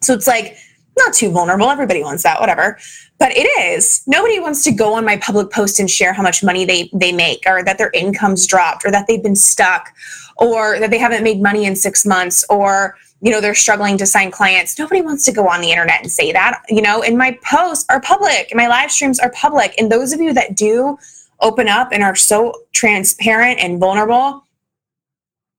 So 0.01 0.15
it's 0.15 0.27
like, 0.27 0.57
not 0.97 1.15
too 1.15 1.31
vulnerable. 1.31 1.71
Everybody 1.71 2.03
wants 2.03 2.23
that, 2.23 2.41
whatever. 2.41 2.79
But 3.19 3.33
it 3.33 3.49
is. 3.61 4.03
Nobody 4.07 4.41
wants 4.41 4.65
to 4.65 4.73
go 4.73 4.95
on 4.95 5.05
my 5.05 5.17
public 5.17 5.51
post 5.51 5.81
and 5.81 5.91
share 5.91 6.13
how 6.13 6.23
much 6.23 6.43
money 6.43 6.65
they, 6.65 6.91
they 6.93 7.13
make 7.13 7.45
or 7.47 7.65
that 7.65 7.79
their 7.79 7.91
income's 7.95 8.47
dropped 8.47 8.85
or 8.85 8.91
that 8.91 9.07
they've 9.07 9.23
been 9.23 9.37
stuck 9.37 9.95
or 10.37 10.79
that 10.81 10.91
they 10.91 10.99
haven't 10.99 11.23
made 11.23 11.41
money 11.41 11.65
in 11.65 11.77
six 11.77 12.05
months 12.05 12.45
or 12.51 12.97
you 13.21 13.31
know 13.31 13.41
they're 13.41 13.55
struggling 13.55 13.97
to 13.97 14.05
sign 14.05 14.31
clients 14.31 14.79
nobody 14.79 15.01
wants 15.01 15.25
to 15.25 15.33
go 15.33 15.47
on 15.47 15.61
the 15.61 15.71
internet 15.71 16.01
and 16.01 16.11
say 16.11 16.33
that 16.33 16.61
you 16.69 16.83
know 16.83 17.03
and 17.03 17.17
my 17.17 17.39
posts 17.45 17.87
are 17.89 18.01
public 18.01 18.51
and 18.51 18.57
my 18.57 18.67
live 18.67 18.91
streams 18.91 19.21
are 19.21 19.31
public 19.31 19.75
and 19.79 19.93
those 19.93 20.13
of 20.13 20.21
you 20.21 20.33
that 20.33 20.57
do 20.57 20.99
open 21.41 21.69
up 21.69 21.89
and 21.93 22.03
are 22.03 22.17
so 22.17 22.53
transparent 22.73 23.61
and 23.61 23.79
vulnerable 23.79 24.45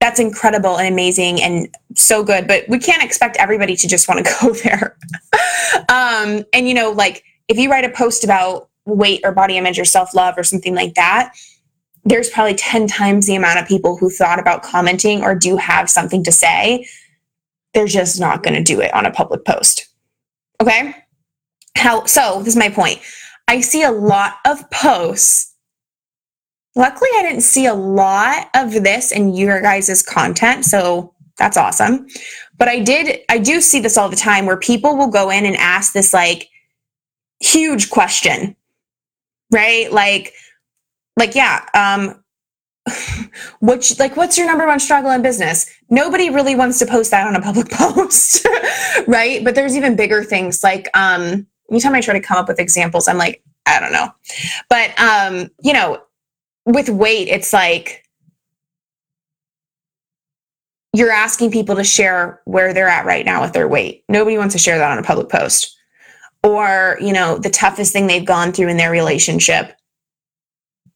that's 0.04 0.20
incredible 0.20 0.78
and 0.78 0.92
amazing 0.92 1.42
and 1.42 1.74
so 1.96 2.26
good 2.26 2.46
but 2.46 2.68
we 2.68 2.78
can't 2.78 3.02
expect 3.02 3.38
everybody 3.38 3.74
to 3.74 3.88
just 3.88 4.10
want 4.10 4.26
to 4.26 4.36
go 4.42 4.52
there. 4.52 4.98
Um, 5.88 6.44
and 6.52 6.68
you 6.68 6.74
know 6.74 6.92
like 6.92 7.24
if 7.48 7.58
you 7.58 7.72
write 7.72 7.86
a 7.86 7.90
post 7.90 8.26
about 8.26 8.68
weight 8.84 9.22
or 9.24 9.32
body 9.32 9.58
image 9.58 9.80
or 9.80 9.86
self-love 9.86 10.36
or 10.38 10.44
something 10.44 10.76
like 10.76 10.96
that 10.96 11.34
there's 12.04 12.30
probably 12.30 12.54
10 12.54 12.88
times 12.88 13.28
the 13.28 13.36
amount 13.36 13.60
of 13.60 13.66
people 13.66 13.96
who 13.96 14.10
thought 14.10 14.40
about 14.40 14.62
commenting 14.62 15.24
or 15.24 15.36
do 15.36 15.56
have 15.56 15.90
something 15.90 16.22
to 16.26 16.34
say. 16.34 16.86
They're 17.74 17.88
just 17.88 18.20
not 18.20 18.44
going 18.44 18.56
to 18.56 18.62
do 18.62 18.82
it 18.82 18.94
on 18.94 19.06
a 19.06 19.12
public 19.12 19.46
post. 19.46 19.88
Okay? 20.62 20.94
How 21.78 22.04
so 22.04 22.40
this 22.40 22.50
is 22.50 22.56
my 22.58 22.68
point. 22.68 23.00
I 23.48 23.62
see 23.62 23.84
a 23.84 23.92
lot 23.92 24.34
of 24.46 24.70
posts 24.70 25.53
Luckily, 26.76 27.10
I 27.18 27.22
didn't 27.22 27.42
see 27.42 27.66
a 27.68 27.74
lot 27.74 28.50
of 28.56 28.72
this 28.72 29.12
in 29.12 29.34
your 29.34 29.62
guys' 29.62 30.02
content, 30.02 30.66
so 30.66 31.14
that's 31.38 31.58
awesome. 31.58 32.08
But 32.58 32.68
I 32.68 32.80
did, 32.80 33.22
I 33.30 33.38
do 33.38 33.62
see 33.62 33.80
this 33.80 33.98
all 33.98 34.10
the 34.10 34.16
time 34.16 34.46
where 34.46 34.58
people 34.58 34.98
will 34.98 35.08
go 35.08 35.30
in 35.30 35.46
and 35.46 35.56
ask 35.58 35.94
this 35.94 36.14
like 36.14 36.50
huge 37.42 37.90
question, 37.90 38.56
right? 39.52 39.92
Like, 39.92 40.34
like, 41.18 41.36
yeah, 41.36 41.64
um, 41.76 42.24
which 43.62 44.00
like 44.00 44.18
what's 44.18 44.38
your 44.38 44.48
number 44.48 44.68
one 44.68 44.80
struggle 44.80 45.12
in 45.12 45.22
business 45.22 45.74
nobody 45.90 46.30
really 46.30 46.56
wants 46.56 46.80
to 46.80 46.86
post 46.86 47.12
that 47.12 47.26
on 47.26 47.36
a 47.36 47.42
public 47.42 47.70
post 47.72 48.46
right 49.08 49.44
but 49.44 49.56
there's 49.56 49.76
even 49.76 49.96
bigger 49.96 50.24
things 50.24 50.64
like 50.64 50.90
um 50.94 51.48
anytime 51.72 51.96
i 51.96 52.02
try 52.02 52.14
to 52.14 52.20
come 52.20 52.38
up 52.38 52.48
with 52.48 52.60
examples 52.60 53.08
i'm 53.08 53.18
like 53.18 53.42
i 53.66 53.80
don't 53.80 53.94
know 53.94 54.10
but 54.70 54.98
um 55.00 55.50
you 55.62 55.74
know 55.74 56.02
with 56.66 56.90
weight, 56.90 57.28
it's 57.28 57.54
like 57.54 58.04
you're 60.94 61.12
asking 61.12 61.52
people 61.52 61.76
to 61.76 61.84
share 61.84 62.42
where 62.46 62.74
they're 62.74 62.88
at 62.88 63.06
right 63.06 63.26
now 63.26 63.42
with 63.42 63.54
their 63.54 63.68
weight. 63.68 64.04
Nobody 64.08 64.38
wants 64.38 64.54
to 64.54 64.60
share 64.60 64.78
that 64.78 64.92
on 64.92 65.00
a 65.00 65.04
public 65.04 65.30
post. 65.30 65.76
Or, 66.44 66.98
you 67.02 67.14
know, 67.14 67.38
the 67.38 67.50
toughest 67.50 67.94
thing 67.94 68.08
they've 68.08 68.26
gone 68.26 68.52
through 68.52 68.68
in 68.68 68.78
their 68.78 68.92
relationship. 68.92 69.76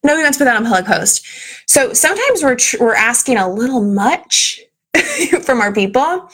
Nobody 0.04 0.22
wants 0.22 0.38
to 0.38 0.44
put 0.44 0.50
that 0.50 0.56
on 0.56 0.66
a 0.66 0.68
public 0.68 0.86
post. 0.86 1.26
So 1.66 1.92
sometimes 1.92 2.42
we're 2.42 2.54
tr- 2.54 2.76
we're 2.80 2.94
asking 2.94 3.38
a 3.38 3.52
little 3.52 3.82
much 3.82 4.60
from 5.42 5.60
our 5.60 5.72
people. 5.72 6.30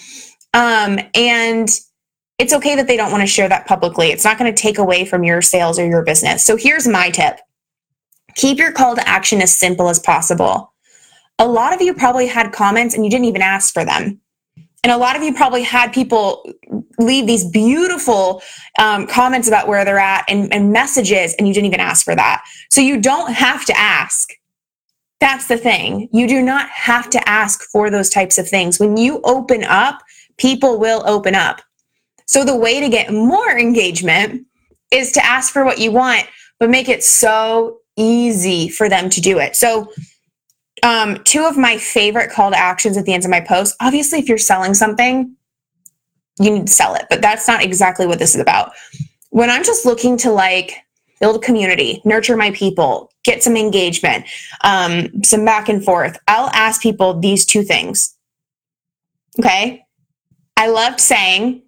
Um, 0.53 0.99
and 1.15 1.69
it's 2.39 2.53
okay 2.53 2.75
that 2.75 2.87
they 2.87 2.97
don't 2.97 3.11
want 3.11 3.23
to 3.23 3.27
share 3.27 3.49
that 3.49 3.67
publicly. 3.67 4.09
It's 4.09 4.25
not 4.25 4.39
going 4.39 4.53
to 4.53 4.63
take 4.63 4.79
away 4.79 5.05
from 5.05 5.25
your 5.25 5.41
sales 5.41 5.79
or 5.79 5.87
your 5.87 6.03
business. 6.03 6.45
So 6.45 6.57
here's 6.57 6.87
my 6.87 7.11
tip 7.11 7.39
Keep 8.37 8.59
your 8.59 8.73
call 8.73 8.95
to 8.97 9.09
action 9.09 9.41
as 9.41 9.57
simple 9.57 9.89
as 9.89 9.99
possible. 9.99 10.73
A 11.39 11.47
lot 11.47 11.75
of 11.75 11.81
you 11.81 11.95
probably 11.95 12.27
had 12.27 12.53
comments 12.53 12.95
and 12.95 13.05
you 13.05 13.11
didn't 13.11 13.27
even 13.27 13.43
ask 13.43 13.73
for 13.73 13.85
them. 13.85 14.21
And 14.85 14.93
a 14.93 14.99
lot 14.99 15.17
of 15.17 15.23
you 15.23 15.33
probably 15.33 15.63
had 15.63 15.95
people 15.95 16.47
leave 16.99 17.27
these 17.27 17.45
beautiful 17.49 18.43
um, 18.79 19.07
comments 19.07 19.49
about 19.49 19.67
where 19.67 19.83
they're 19.83 19.99
at 19.99 20.25
and, 20.29 20.53
and 20.53 20.73
messages, 20.73 21.35
and 21.39 21.49
you 21.49 21.55
didn't 21.55 21.67
even 21.67 21.81
ask 21.81 22.05
for 22.05 22.15
that. 22.15 22.45
So 22.71 22.83
you 22.83 23.01
don't 23.01 23.33
have 23.33 23.65
to 23.65 23.79
ask. 23.79 24.29
That's 25.21 25.49
the 25.49 25.57
thing. 25.57 26.11
You 26.13 26.29
do 26.29 26.43
not 26.43 26.69
have 26.69 27.09
to 27.11 27.29
ask 27.29 27.63
for 27.73 27.89
those 27.89 28.11
types 28.11 28.37
of 28.37 28.47
things. 28.47 28.79
When 28.79 28.99
you 28.99 29.23
open 29.25 29.65
up, 29.65 30.03
people 30.37 30.79
will 30.79 31.03
open 31.07 31.35
up. 31.35 31.63
So 32.27 32.45
the 32.45 32.57
way 32.57 32.79
to 32.81 32.91
get 32.91 33.11
more 33.11 33.59
engagement 33.59 34.47
is 34.91 35.13
to 35.13 35.25
ask 35.25 35.51
for 35.51 35.65
what 35.65 35.79
you 35.79 35.93
want, 35.93 36.27
but 36.61 36.69
make 36.69 36.91
it 36.91 37.03
so 37.03 37.79
easy 37.97 38.69
for 38.69 38.89
them 38.89 39.09
to 39.11 39.21
do 39.21 39.39
it. 39.39 39.57
So, 39.57 39.93
um, 40.83 41.23
two 41.25 41.45
of 41.45 41.57
my 41.57 41.79
favorite 41.79 42.31
call 42.31 42.51
to 42.51 42.59
actions 42.59 42.97
at 42.97 43.05
the 43.05 43.15
ends 43.15 43.25
of 43.25 43.31
my 43.31 43.41
post 43.41 43.75
obviously, 43.81 44.19
if 44.19 44.29
you're 44.29 44.39
selling 44.39 44.75
something, 44.75 45.35
you 46.39 46.51
need 46.51 46.67
to 46.67 46.73
sell 46.73 46.95
it, 46.95 47.07
but 47.09 47.23
that's 47.23 47.47
not 47.47 47.63
exactly 47.63 48.07
what 48.07 48.19
this 48.19 48.35
is 48.35 48.41
about. 48.41 48.73
When 49.31 49.51
I'm 49.51 49.65
just 49.65 49.87
looking 49.87 50.17
to 50.19 50.31
like 50.31 50.75
build 51.21 51.43
community, 51.43 52.03
nurture 52.05 52.37
my 52.37 52.51
people, 52.51 53.11
get 53.23 53.43
some 53.43 53.57
engagement, 53.57 54.27
um, 54.63 55.23
some 55.23 55.45
back 55.45 55.69
and 55.69 55.85
forth, 55.85 56.19
I'll 56.29 56.51
ask 56.51 56.83
people 56.83 57.19
these 57.19 57.47
two 57.47 57.63
things. 57.63 58.15
Okay. 59.39 59.85
I 60.57 60.69
loved 60.69 61.01
saying, 61.01 61.63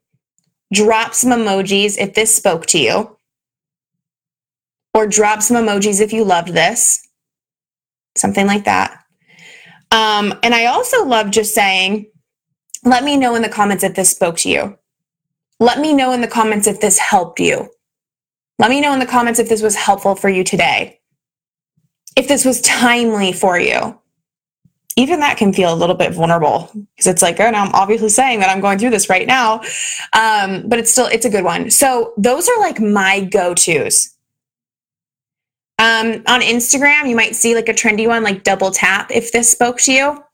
drop 0.72 1.14
some 1.14 1.30
emojis 1.30 1.96
if 1.98 2.14
this 2.14 2.34
spoke 2.34 2.66
to 2.66 2.78
you 2.78 3.15
or 4.96 5.06
drop 5.06 5.42
some 5.42 5.56
emojis 5.58 6.00
if 6.00 6.12
you 6.12 6.24
loved 6.24 6.48
this, 6.54 7.06
something 8.16 8.46
like 8.48 8.64
that. 8.64 9.04
Um, 9.92 10.34
and 10.42 10.54
I 10.54 10.66
also 10.66 11.04
love 11.04 11.30
just 11.30 11.54
saying, 11.54 12.10
let 12.84 13.04
me 13.04 13.16
know 13.16 13.36
in 13.36 13.42
the 13.42 13.48
comments 13.48 13.84
if 13.84 13.94
this 13.94 14.10
spoke 14.10 14.38
to 14.38 14.50
you. 14.50 14.78
Let 15.60 15.78
me 15.80 15.92
know 15.94 16.12
in 16.12 16.20
the 16.22 16.28
comments 16.28 16.66
if 16.66 16.80
this 16.80 16.98
helped 16.98 17.40
you. 17.40 17.70
Let 18.58 18.70
me 18.70 18.80
know 18.80 18.92
in 18.94 19.00
the 19.00 19.06
comments 19.06 19.38
if 19.38 19.48
this 19.48 19.62
was 19.62 19.76
helpful 19.76 20.14
for 20.16 20.30
you 20.30 20.44
today. 20.44 21.00
if 22.16 22.26
this 22.28 22.44
was 22.44 22.60
timely 22.62 23.32
for 23.32 23.58
you. 23.58 23.98
Even 24.98 25.20
that 25.20 25.36
can 25.36 25.52
feel 25.52 25.72
a 25.72 25.76
little 25.76 25.94
bit 25.94 26.14
vulnerable 26.14 26.70
because 26.72 27.06
it's 27.06 27.20
like, 27.20 27.38
oh, 27.38 27.50
now 27.50 27.64
I'm 27.64 27.74
obviously 27.74 28.08
saying 28.08 28.40
that 28.40 28.48
I'm 28.48 28.62
going 28.62 28.78
through 28.78 28.90
this 28.90 29.10
right 29.10 29.26
now. 29.26 29.60
Um, 30.14 30.66
but 30.66 30.78
it's 30.78 30.90
still, 30.90 31.06
it's 31.06 31.26
a 31.26 31.30
good 31.30 31.44
one. 31.44 31.70
So 31.70 32.14
those 32.16 32.48
are 32.48 32.58
like 32.60 32.80
my 32.80 33.20
go 33.20 33.52
tos. 33.52 34.15
Um, 35.78 36.22
on 36.26 36.40
Instagram, 36.40 37.08
you 37.08 37.16
might 37.16 37.36
see 37.36 37.54
like 37.54 37.68
a 37.68 37.74
trendy 37.74 38.08
one, 38.08 38.22
like 38.22 38.44
double 38.44 38.70
tap 38.70 39.10
if 39.10 39.32
this 39.32 39.50
spoke 39.50 39.78
to 39.80 39.92
you. 39.92 40.24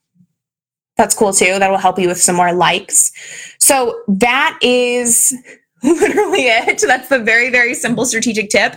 That's 0.97 1.15
cool 1.15 1.33
too. 1.33 1.59
That 1.59 1.71
will 1.71 1.79
help 1.79 1.99
you 1.99 2.09
with 2.09 2.21
some 2.21 2.37
more 2.37 2.53
likes. 2.53 3.13
So 3.59 4.03
that 4.07 4.59
is 4.63 5.35
literally 5.83 6.47
it. 6.47 6.83
That's 6.87 7.09
the 7.09 7.19
very, 7.19 7.51
very 7.51 7.75
simple 7.75 8.05
strategic 8.05 8.51
tip. 8.51 8.75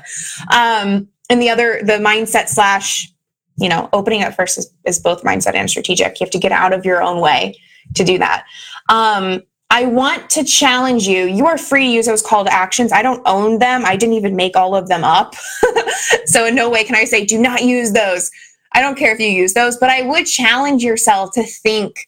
Um, 0.52 1.08
and 1.30 1.42
the 1.42 1.50
other, 1.50 1.82
the 1.84 1.94
mindset 1.94 2.48
slash, 2.48 3.12
you 3.58 3.70
know, 3.70 3.90
opening 3.94 4.24
up 4.24 4.34
first 4.34 4.58
is, 4.58 4.72
is 4.86 5.00
both 5.00 5.24
mindset 5.24 5.56
and 5.56 5.70
strategic. 5.70 6.20
You 6.20 6.26
have 6.26 6.32
to 6.32 6.40
get 6.40 6.52
out 6.52 6.74
of 6.74 6.86
your 6.86 7.02
own 7.02 7.22
way 7.22 7.56
to 7.94 8.04
do 8.04 8.18
that. 8.18 8.46
Um, 8.90 9.42
I 9.76 9.84
want 9.84 10.30
to 10.30 10.46
challenge 10.46 11.06
you. 11.06 11.26
You 11.26 11.48
are 11.48 11.58
free 11.58 11.88
to 11.88 11.92
use 11.92 12.06
those 12.06 12.22
call 12.22 12.46
to 12.46 12.54
actions. 12.54 12.94
I 12.94 13.02
don't 13.02 13.22
own 13.26 13.60
them. 13.60 13.84
I 13.86 13.98
didn't 13.98 14.16
even 14.16 14.34
make 14.34 14.56
all 14.56 14.74
of 14.74 14.88
them 14.88 15.04
up. 15.04 15.36
so, 16.26 16.46
in 16.46 16.56
no 16.56 16.70
way 16.70 16.86
can 16.86 16.96
I 16.96 17.04
say, 17.04 17.26
do 17.26 17.38
not 17.38 17.62
use 17.62 17.92
those. 17.92 18.32
I 18.72 18.80
don't 18.80 18.98
care 18.98 19.14
if 19.14 19.20
you 19.20 19.28
use 19.28 19.54
those, 19.54 19.76
but 19.76 19.90
I 19.90 20.04
would 20.04 20.28
challenge 20.28 20.82
yourself 20.82 21.34
to 21.34 21.44
think 21.44 22.08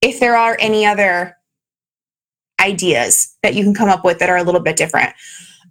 if 0.00 0.18
there 0.18 0.36
are 0.36 0.56
any 0.58 0.84
other 0.84 1.36
ideas 2.60 3.36
that 3.44 3.54
you 3.54 3.62
can 3.62 3.72
come 3.72 3.88
up 3.88 4.04
with 4.04 4.18
that 4.18 4.28
are 4.28 4.38
a 4.38 4.42
little 4.42 4.60
bit 4.60 4.76
different. 4.76 5.14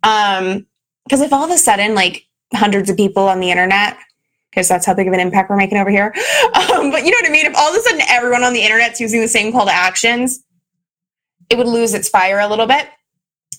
Um, 0.04 0.66
because 1.04 1.20
if 1.20 1.34
all 1.34 1.44
of 1.44 1.52
a 1.52 1.58
sudden, 1.58 1.96
like 1.96 2.28
hundreds 2.54 2.90
of 2.90 2.96
people 2.96 3.28
on 3.28 3.42
the 3.42 3.52
internet, 3.52 3.98
because 4.52 4.70
that's 4.70 4.86
how 4.86 4.94
big 4.94 5.08
of 5.08 5.14
an 5.14 5.20
impact 5.20 5.50
we're 5.50 5.58
making 5.58 5.80
over 5.80 5.90
here. 5.90 6.16
Um, 6.54 6.92
but 6.92 7.04
you 7.04 7.12
know 7.12 7.18
what 7.22 7.30
I 7.30 7.32
mean? 7.32 7.46
If 7.46 7.56
all 7.58 7.70
of 7.70 7.76
a 7.76 7.82
sudden 7.82 8.02
everyone 8.08 8.44
on 8.44 8.54
the 8.54 8.62
internet's 8.62 9.02
using 9.02 9.22
the 9.22 9.28
same 9.28 9.52
call 9.52 9.66
to 9.66 9.74
actions, 9.74 10.44
it 11.50 11.58
would 11.58 11.68
lose 11.68 11.94
its 11.94 12.10
fire 12.10 12.40
a 12.40 12.48
little 12.48 12.68
bit. 12.68 12.88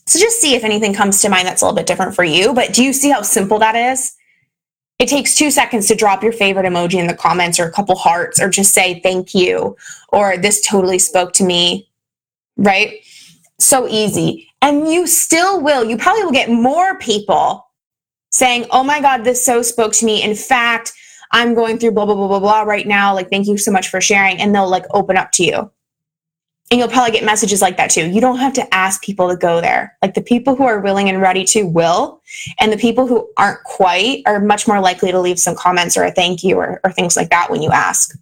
So 0.06 0.18
just 0.18 0.40
see 0.40 0.54
if 0.54 0.64
anything 0.64 0.94
comes 0.94 1.20
to 1.22 1.28
mind 1.28 1.46
that's 1.46 1.62
a 1.62 1.64
little 1.64 1.76
bit 1.76 1.86
different 1.86 2.14
for 2.14 2.24
you. 2.24 2.52
But 2.52 2.72
do 2.72 2.82
you 2.82 2.92
see 2.92 3.10
how 3.10 3.22
simple 3.22 3.58
that 3.58 3.76
is? 3.76 4.16
It 4.98 5.08
takes 5.08 5.34
two 5.34 5.50
seconds 5.50 5.88
to 5.88 5.94
drop 5.94 6.22
your 6.22 6.32
favorite 6.32 6.66
emoji 6.66 6.94
in 6.94 7.06
the 7.06 7.14
comments 7.14 7.58
or 7.58 7.64
a 7.64 7.72
couple 7.72 7.94
hearts 7.96 8.40
or 8.40 8.50
just 8.50 8.74
say 8.74 9.00
thank 9.00 9.34
you 9.34 9.76
or 10.08 10.36
this 10.36 10.66
totally 10.66 10.98
spoke 10.98 11.32
to 11.34 11.44
me, 11.44 11.88
right? 12.56 12.98
So 13.58 13.88
easy. 13.88 14.48
And 14.62 14.88
you 14.88 15.06
still 15.06 15.60
will, 15.60 15.84
you 15.84 15.96
probably 15.96 16.24
will 16.24 16.32
get 16.32 16.50
more 16.50 16.98
people 16.98 17.66
saying, 18.30 18.66
oh 18.70 18.84
my 18.84 19.00
God, 19.00 19.24
this 19.24 19.44
so 19.44 19.62
spoke 19.62 19.92
to 19.94 20.04
me. 20.04 20.22
In 20.22 20.34
fact, 20.34 20.92
I'm 21.32 21.54
going 21.54 21.78
through 21.78 21.92
blah, 21.92 22.04
blah, 22.04 22.14
blah, 22.14 22.28
blah, 22.28 22.40
blah 22.40 22.62
right 22.62 22.86
now. 22.86 23.14
Like, 23.14 23.30
thank 23.30 23.46
you 23.46 23.56
so 23.56 23.70
much 23.70 23.88
for 23.88 24.00
sharing. 24.00 24.38
And 24.38 24.54
they'll 24.54 24.68
like 24.68 24.84
open 24.90 25.16
up 25.16 25.32
to 25.32 25.44
you. 25.44 25.70
And 26.70 26.78
you'll 26.78 26.88
probably 26.88 27.10
get 27.10 27.24
messages 27.24 27.60
like 27.60 27.76
that 27.78 27.90
too. 27.90 28.08
You 28.08 28.20
don't 28.20 28.38
have 28.38 28.52
to 28.54 28.74
ask 28.74 29.02
people 29.02 29.28
to 29.28 29.36
go 29.36 29.60
there. 29.60 29.96
Like 30.02 30.14
the 30.14 30.22
people 30.22 30.54
who 30.54 30.64
are 30.64 30.78
willing 30.78 31.08
and 31.08 31.20
ready 31.20 31.44
to 31.46 31.64
will, 31.64 32.22
and 32.60 32.72
the 32.72 32.76
people 32.76 33.08
who 33.08 33.28
aren't 33.36 33.62
quite 33.64 34.22
are 34.24 34.38
much 34.38 34.68
more 34.68 34.80
likely 34.80 35.10
to 35.10 35.18
leave 35.18 35.40
some 35.40 35.56
comments 35.56 35.96
or 35.96 36.04
a 36.04 36.12
thank 36.12 36.44
you 36.44 36.56
or, 36.56 36.80
or 36.84 36.92
things 36.92 37.16
like 37.16 37.30
that 37.30 37.50
when 37.50 37.60
you 37.60 37.70
ask. 37.70 38.14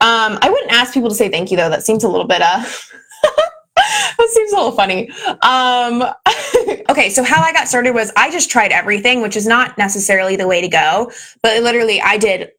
Um, 0.00 0.38
I 0.42 0.50
wouldn't 0.50 0.72
ask 0.72 0.92
people 0.92 1.08
to 1.08 1.14
say 1.14 1.28
thank 1.28 1.52
you 1.52 1.56
though. 1.56 1.70
That 1.70 1.86
seems 1.86 2.02
a 2.02 2.08
little 2.08 2.26
bit 2.26 2.42
uh 2.42 2.64
that 3.76 4.28
seems 4.30 4.52
a 4.52 4.56
little 4.56 4.72
funny. 4.72 5.10
Um, 5.42 6.02
okay, 6.90 7.10
so 7.10 7.22
how 7.22 7.42
I 7.42 7.52
got 7.52 7.68
started 7.68 7.92
was 7.92 8.12
I 8.16 8.30
just 8.30 8.50
tried 8.50 8.72
everything, 8.72 9.22
which 9.22 9.36
is 9.36 9.46
not 9.46 9.78
necessarily 9.78 10.36
the 10.36 10.46
way 10.46 10.60
to 10.60 10.68
go, 10.68 11.10
but 11.42 11.62
literally 11.62 12.00
I 12.00 12.18
did 12.18 12.50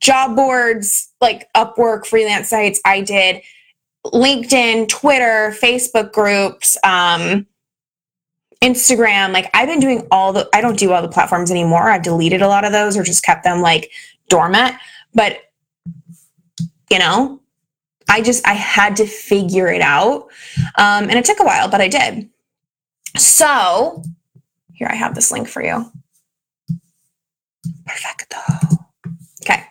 job 0.00 0.36
boards, 0.36 1.12
like 1.20 1.48
Upwork, 1.54 2.06
freelance 2.06 2.48
sites. 2.48 2.80
I 2.84 3.00
did 3.00 3.42
LinkedIn, 4.12 4.88
Twitter, 4.88 5.54
Facebook 5.60 6.12
groups, 6.12 6.76
um, 6.84 7.46
Instagram. 8.62 9.32
Like 9.32 9.50
I've 9.54 9.68
been 9.68 9.80
doing 9.80 10.06
all 10.10 10.32
the, 10.32 10.48
I 10.54 10.60
don't 10.60 10.78
do 10.78 10.92
all 10.92 11.02
the 11.02 11.08
platforms 11.08 11.50
anymore. 11.50 11.90
I've 11.90 12.02
deleted 12.02 12.42
a 12.42 12.48
lot 12.48 12.64
of 12.64 12.72
those 12.72 12.96
or 12.96 13.02
just 13.02 13.22
kept 13.22 13.44
them 13.44 13.60
like 13.60 13.90
dormant. 14.28 14.74
But, 15.14 15.38
you 16.90 16.98
know, 16.98 17.40
I 18.08 18.22
just, 18.22 18.46
I 18.46 18.54
had 18.54 18.96
to 18.96 19.06
figure 19.06 19.68
it 19.68 19.82
out. 19.82 20.28
Um, 20.76 21.04
and 21.04 21.14
it 21.14 21.24
took 21.24 21.40
a 21.40 21.44
while, 21.44 21.68
but 21.68 21.80
I 21.80 21.88
did. 21.88 22.28
So 23.16 24.02
here 24.72 24.88
I 24.90 24.94
have 24.94 25.14
this 25.14 25.30
link 25.30 25.48
for 25.48 25.62
you. 25.62 25.90
Perfecto. 27.86 28.36
Okay. 29.42 29.64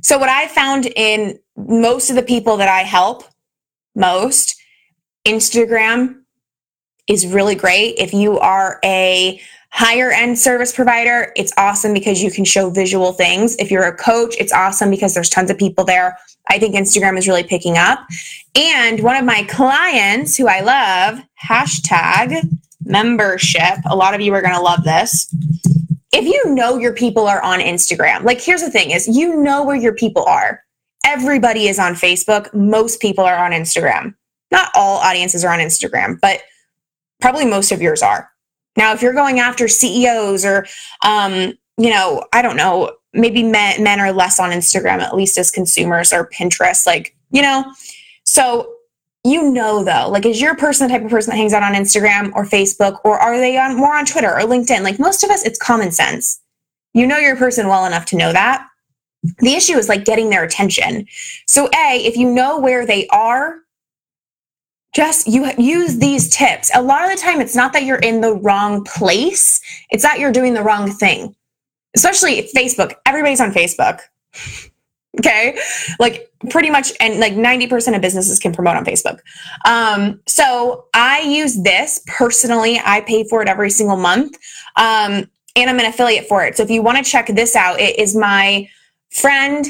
So 0.00 0.18
what 0.18 0.28
I 0.28 0.48
found 0.48 0.86
in 0.96 1.38
most 1.56 2.10
of 2.10 2.16
the 2.16 2.22
people 2.22 2.56
that 2.56 2.68
I 2.68 2.80
help 2.80 3.24
most. 3.94 4.56
Instagram 5.26 6.22
is 7.08 7.26
really 7.26 7.54
great. 7.54 7.94
If 7.98 8.12
you 8.12 8.38
are 8.38 8.78
a 8.84 9.40
higher 9.70 10.10
end 10.10 10.38
service 10.38 10.74
provider, 10.74 11.32
it's 11.34 11.52
awesome 11.56 11.94
because 11.94 12.22
you 12.22 12.30
can 12.30 12.44
show 12.44 12.70
visual 12.70 13.12
things. 13.12 13.56
If 13.56 13.70
you're 13.70 13.86
a 13.86 13.96
coach, 13.96 14.34
it's 14.38 14.52
awesome 14.52 14.90
because 14.90 15.14
there's 15.14 15.30
tons 15.30 15.50
of 15.50 15.58
people 15.58 15.84
there. 15.84 16.18
I 16.48 16.58
think 16.58 16.74
Instagram 16.74 17.16
is 17.16 17.26
really 17.26 17.44
picking 17.44 17.78
up. 17.78 18.00
And 18.54 19.02
one 19.02 19.16
of 19.16 19.24
my 19.24 19.44
clients 19.44 20.36
who 20.36 20.46
I 20.46 20.60
love, 20.60 21.24
hashtag 21.42 22.48
membership, 22.84 23.78
a 23.88 23.96
lot 23.96 24.14
of 24.14 24.20
you 24.20 24.34
are 24.34 24.42
going 24.42 24.54
to 24.54 24.60
love 24.60 24.84
this. 24.84 25.34
If 26.12 26.26
you 26.26 26.54
know 26.54 26.76
your 26.76 26.92
people 26.92 27.26
are 27.26 27.42
on 27.42 27.60
Instagram, 27.60 28.24
like 28.24 28.40
here's 28.40 28.60
the 28.60 28.70
thing 28.70 28.90
is 28.90 29.08
you 29.08 29.42
know 29.42 29.64
where 29.64 29.76
your 29.76 29.94
people 29.94 30.24
are 30.24 30.61
everybody 31.04 31.68
is 31.68 31.78
on 31.78 31.94
Facebook. 31.94 32.52
Most 32.54 33.00
people 33.00 33.24
are 33.24 33.44
on 33.44 33.52
Instagram. 33.52 34.14
Not 34.50 34.70
all 34.74 34.98
audiences 34.98 35.44
are 35.44 35.52
on 35.52 35.60
Instagram, 35.60 36.18
but 36.20 36.42
probably 37.20 37.44
most 37.44 37.72
of 37.72 37.80
yours 37.80 38.02
are. 38.02 38.30
Now, 38.76 38.92
if 38.92 39.02
you're 39.02 39.12
going 39.12 39.38
after 39.38 39.68
CEOs 39.68 40.44
or, 40.44 40.66
um, 41.04 41.52
you 41.78 41.90
know, 41.90 42.24
I 42.32 42.42
don't 42.42 42.56
know, 42.56 42.92
maybe 43.12 43.42
men, 43.42 43.82
men 43.82 44.00
are 44.00 44.12
less 44.12 44.40
on 44.40 44.50
Instagram, 44.50 45.00
at 45.00 45.14
least 45.14 45.38
as 45.38 45.50
consumers 45.50 46.12
or 46.12 46.28
Pinterest, 46.28 46.86
like, 46.86 47.14
you 47.30 47.42
know, 47.42 47.64
so 48.24 48.72
you 49.24 49.52
know 49.52 49.84
though 49.84 50.08
like 50.10 50.26
is 50.26 50.40
your 50.40 50.56
person 50.56 50.86
the 50.86 50.92
type 50.92 51.04
of 51.04 51.10
person 51.10 51.30
that 51.30 51.36
hangs 51.36 51.52
out 51.52 51.62
on 51.62 51.74
instagram 51.74 52.32
or 52.34 52.44
facebook 52.44 52.98
or 53.04 53.18
are 53.18 53.38
they 53.38 53.56
on 53.56 53.76
more 53.76 53.96
on 53.96 54.04
twitter 54.04 54.34
or 54.34 54.40
linkedin 54.40 54.82
like 54.82 54.98
most 54.98 55.22
of 55.22 55.30
us 55.30 55.44
it's 55.44 55.58
common 55.58 55.92
sense 55.92 56.40
you 56.92 57.06
know 57.06 57.18
your 57.18 57.36
person 57.36 57.68
well 57.68 57.86
enough 57.86 58.04
to 58.04 58.16
know 58.16 58.32
that 58.32 58.66
the 59.38 59.54
issue 59.54 59.76
is 59.76 59.88
like 59.88 60.04
getting 60.04 60.30
their 60.30 60.42
attention. 60.42 61.06
So, 61.46 61.68
A, 61.68 62.04
if 62.04 62.16
you 62.16 62.28
know 62.28 62.58
where 62.58 62.84
they 62.84 63.06
are, 63.08 63.58
just 64.94 65.26
you 65.26 65.50
use 65.56 65.98
these 65.98 66.28
tips. 66.28 66.70
A 66.74 66.82
lot 66.82 67.04
of 67.04 67.10
the 67.10 67.22
time, 67.22 67.40
it's 67.40 67.56
not 67.56 67.72
that 67.72 67.84
you're 67.84 67.98
in 67.98 68.20
the 68.20 68.34
wrong 68.34 68.84
place, 68.84 69.60
it's 69.90 70.02
that 70.02 70.18
you're 70.18 70.32
doing 70.32 70.54
the 70.54 70.62
wrong 70.62 70.90
thing. 70.90 71.34
Especially 71.94 72.48
Facebook. 72.54 72.94
Everybody's 73.06 73.40
on 73.40 73.52
Facebook. 73.52 74.00
okay. 75.18 75.58
Like 75.98 76.30
pretty 76.50 76.70
much, 76.70 76.92
and 77.00 77.20
like 77.20 77.34
90% 77.34 77.94
of 77.94 78.02
businesses 78.02 78.38
can 78.38 78.52
promote 78.52 78.76
on 78.76 78.84
Facebook. 78.84 79.20
Um, 79.66 80.20
so 80.26 80.86
I 80.94 81.20
use 81.20 81.62
this 81.62 82.02
personally. 82.06 82.80
I 82.84 83.02
pay 83.02 83.28
for 83.28 83.42
it 83.42 83.48
every 83.48 83.70
single 83.70 83.96
month. 83.96 84.36
Um, 84.76 85.28
and 85.54 85.68
I'm 85.68 85.78
an 85.78 85.86
affiliate 85.86 86.26
for 86.26 86.44
it. 86.44 86.56
So 86.56 86.62
if 86.62 86.70
you 86.70 86.82
want 86.82 86.98
to 86.98 87.04
check 87.04 87.26
this 87.26 87.54
out, 87.54 87.78
it 87.78 87.98
is 87.98 88.16
my 88.16 88.68
friend 89.12 89.66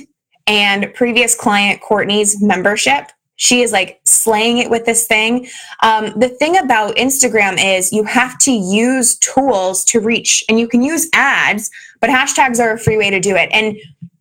and 0.46 0.92
previous 0.94 1.34
client 1.34 1.80
Courtney's 1.80 2.40
membership. 2.42 3.10
She 3.36 3.62
is 3.62 3.72
like 3.72 4.00
slaying 4.04 4.58
it 4.58 4.70
with 4.70 4.86
this 4.86 5.06
thing. 5.06 5.48
Um, 5.82 6.12
the 6.16 6.28
thing 6.28 6.56
about 6.56 6.96
Instagram 6.96 7.56
is 7.58 7.92
you 7.92 8.04
have 8.04 8.38
to 8.38 8.52
use 8.52 9.18
tools 9.18 9.84
to 9.86 10.00
reach, 10.00 10.44
and 10.48 10.60
you 10.60 10.68
can 10.68 10.82
use 10.82 11.08
ads, 11.12 11.70
but 12.00 12.10
hashtags 12.10 12.60
are 12.60 12.72
a 12.72 12.78
free 12.78 12.96
way 12.96 13.10
to 13.10 13.20
do 13.20 13.34
it. 13.34 13.48
And 13.52 13.76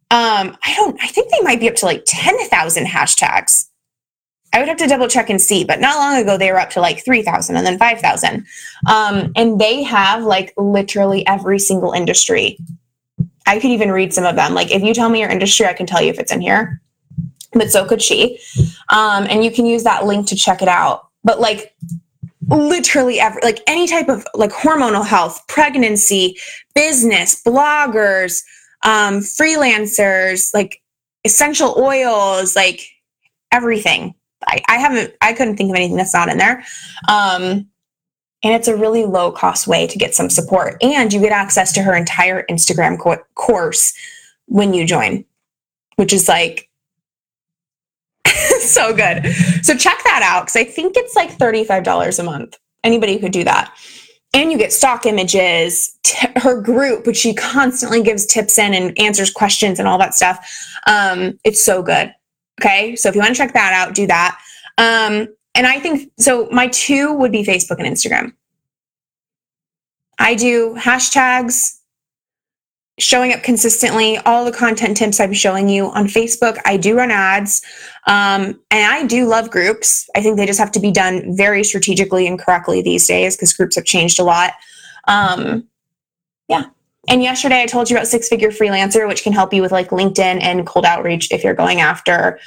um, 0.09 0.57
I 0.63 0.73
don't, 0.75 1.01
I 1.01 1.07
think 1.07 1.31
they 1.31 1.41
might 1.41 1.59
be 1.59 1.69
up 1.69 1.75
to 1.75 1.85
like 1.85 2.03
10,000 2.07 2.85
hashtags. 2.85 3.67
I 4.53 4.59
would 4.59 4.67
have 4.67 4.77
to 4.77 4.87
double 4.87 5.07
check 5.07 5.29
and 5.29 5.39
see, 5.39 5.63
but 5.63 5.79
not 5.79 5.95
long 5.95 6.21
ago 6.21 6.37
they 6.37 6.51
were 6.51 6.59
up 6.59 6.71
to 6.71 6.81
like 6.81 7.05
3,000 7.05 7.55
and 7.55 7.65
then 7.65 7.77
5,000. 7.77 8.45
Um, 8.87 9.31
and 9.35 9.59
they 9.59 9.83
have 9.83 10.23
like 10.23 10.53
literally 10.57 11.25
every 11.27 11.59
single 11.59 11.93
industry 11.93 12.57
I 13.45 13.59
could 13.59 13.71
even 13.71 13.91
read 13.91 14.13
some 14.13 14.25
of 14.25 14.35
them. 14.35 14.53
Like 14.53 14.71
if 14.71 14.81
you 14.81 14.93
tell 14.93 15.09
me 15.09 15.19
your 15.19 15.29
industry, 15.29 15.65
I 15.65 15.73
can 15.73 15.85
tell 15.85 16.01
you 16.01 16.09
if 16.09 16.19
it's 16.19 16.31
in 16.31 16.41
here. 16.41 16.81
But 17.53 17.71
so 17.71 17.85
could 17.85 18.01
she. 18.01 18.39
Um, 18.89 19.25
and 19.29 19.43
you 19.43 19.51
can 19.51 19.65
use 19.65 19.83
that 19.83 20.05
link 20.05 20.27
to 20.27 20.35
check 20.35 20.61
it 20.61 20.67
out. 20.67 21.07
But 21.23 21.39
like 21.39 21.75
literally 22.47 23.19
every 23.19 23.41
like 23.43 23.61
any 23.67 23.87
type 23.87 24.09
of 24.09 24.25
like 24.33 24.51
hormonal 24.51 25.05
health, 25.05 25.45
pregnancy, 25.47 26.37
business, 26.75 27.41
bloggers, 27.43 28.43
um, 28.83 29.19
freelancers, 29.19 30.53
like 30.53 30.81
essential 31.23 31.75
oils, 31.77 32.55
like 32.55 32.81
everything. 33.51 34.15
I, 34.47 34.61
I 34.67 34.77
haven't 34.77 35.13
I 35.21 35.33
couldn't 35.33 35.57
think 35.57 35.69
of 35.69 35.75
anything 35.75 35.97
that's 35.97 36.13
not 36.13 36.29
in 36.29 36.37
there. 36.37 36.63
Um, 37.07 37.67
and 38.43 38.53
it's 38.53 38.67
a 38.67 38.75
really 38.75 39.05
low 39.05 39.31
cost 39.31 39.67
way 39.67 39.87
to 39.87 39.97
get 39.97 40.15
some 40.15 40.29
support. 40.29 40.81
And 40.81 41.13
you 41.13 41.19
get 41.19 41.31
access 41.31 41.71
to 41.73 41.83
her 41.83 41.95
entire 41.95 42.45
Instagram 42.49 42.99
co- 42.99 43.21
course 43.35 43.93
when 44.47 44.73
you 44.73 44.85
join, 44.85 45.23
which 45.95 46.11
is 46.11 46.27
like 46.27 46.69
so 48.59 48.95
good. 48.95 49.25
So 49.61 49.75
check 49.75 50.03
that 50.03 50.21
out 50.23 50.45
because 50.45 50.55
I 50.55 50.63
think 50.63 50.97
it's 50.97 51.15
like 51.15 51.37
$35 51.37 52.19
a 52.19 52.23
month. 52.23 52.57
Anybody 52.83 53.19
could 53.19 53.31
do 53.31 53.43
that. 53.43 53.75
And 54.33 54.51
you 54.51 54.57
get 54.57 54.71
stock 54.71 55.05
images, 55.05 55.97
t- 56.03 56.27
her 56.37 56.59
group, 56.61 57.05
which 57.05 57.17
she 57.17 57.33
constantly 57.33 58.01
gives 58.01 58.25
tips 58.25 58.57
in 58.57 58.73
and 58.73 58.97
answers 58.97 59.29
questions 59.29 59.77
and 59.77 59.87
all 59.87 59.97
that 59.97 60.15
stuff. 60.15 60.47
Um, 60.87 61.37
it's 61.43 61.61
so 61.61 61.83
good. 61.83 62.13
Okay. 62.59 62.95
So 62.95 63.09
if 63.09 63.15
you 63.15 63.21
want 63.21 63.35
to 63.35 63.37
check 63.37 63.53
that 63.53 63.73
out, 63.73 63.93
do 63.93 64.07
that. 64.07 64.39
Um, 64.77 65.27
and 65.55 65.67
I 65.67 65.79
think 65.79 66.11
so. 66.17 66.47
My 66.51 66.67
two 66.67 67.13
would 67.13 67.31
be 67.31 67.43
Facebook 67.43 67.79
and 67.79 67.87
Instagram. 67.87 68.33
I 70.19 70.35
do 70.35 70.75
hashtags, 70.75 71.79
showing 72.99 73.33
up 73.33 73.41
consistently, 73.41 74.17
all 74.19 74.45
the 74.45 74.51
content 74.51 74.97
tips 74.97 75.19
I'm 75.19 75.33
showing 75.33 75.67
you 75.67 75.87
on 75.87 76.05
Facebook. 76.05 76.59
I 76.65 76.77
do 76.77 76.95
run 76.95 77.11
ads, 77.11 77.61
um, 78.07 78.59
and 78.69 78.91
I 78.91 79.05
do 79.05 79.25
love 79.25 79.49
groups. 79.49 80.09
I 80.15 80.21
think 80.21 80.37
they 80.37 80.45
just 80.45 80.59
have 80.59 80.71
to 80.73 80.79
be 80.79 80.91
done 80.91 81.35
very 81.35 81.63
strategically 81.63 82.27
and 82.27 82.39
correctly 82.39 82.81
these 82.81 83.07
days 83.07 83.35
because 83.35 83.53
groups 83.53 83.75
have 83.75 83.85
changed 83.85 84.19
a 84.19 84.23
lot. 84.23 84.53
Um, 85.07 85.67
yeah. 86.47 86.65
And 87.07 87.23
yesterday 87.23 87.63
I 87.63 87.65
told 87.65 87.89
you 87.89 87.95
about 87.95 88.07
Six 88.07 88.29
Figure 88.29 88.51
Freelancer, 88.51 89.07
which 89.07 89.23
can 89.23 89.33
help 89.33 89.53
you 89.53 89.61
with 89.61 89.71
like 89.71 89.89
LinkedIn 89.89 90.41
and 90.41 90.67
cold 90.67 90.85
outreach 90.85 91.31
if 91.31 91.43
you're 91.43 91.55
going 91.55 91.81
after 91.81 92.39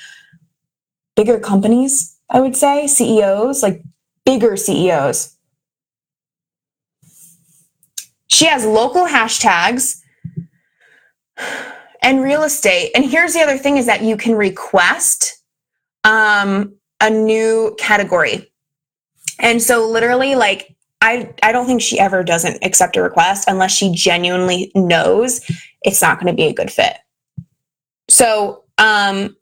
bigger 1.16 1.40
companies, 1.40 2.13
I 2.30 2.40
would 2.40 2.56
say, 2.56 2.86
CEOs, 2.86 3.62
like 3.62 3.82
bigger 4.24 4.56
CEOs. 4.56 5.36
She 8.26 8.46
has 8.46 8.64
local 8.64 9.06
hashtags 9.06 10.00
and 12.02 12.22
real 12.22 12.42
estate. 12.42 12.90
And 12.94 13.04
here's 13.04 13.32
the 13.32 13.40
other 13.40 13.58
thing 13.58 13.76
is 13.76 13.86
that 13.86 14.02
you 14.02 14.16
can 14.16 14.34
request 14.34 15.42
um, 16.04 16.74
a 17.00 17.10
new 17.10 17.76
category. 17.78 18.52
And 19.38 19.62
so 19.62 19.88
literally 19.88 20.34
like 20.34 20.74
I 21.00 21.32
I 21.42 21.52
don't 21.52 21.66
think 21.66 21.82
she 21.82 21.98
ever 21.98 22.22
doesn't 22.22 22.64
accept 22.64 22.96
a 22.96 23.02
request 23.02 23.46
unless 23.48 23.72
she 23.72 23.92
genuinely 23.92 24.72
knows 24.74 25.40
it's 25.82 26.00
not 26.00 26.18
going 26.18 26.32
to 26.32 26.36
be 26.36 26.48
a 26.48 26.54
good 26.54 26.70
fit. 26.70 26.96
So, 28.08 28.64
um 28.78 29.36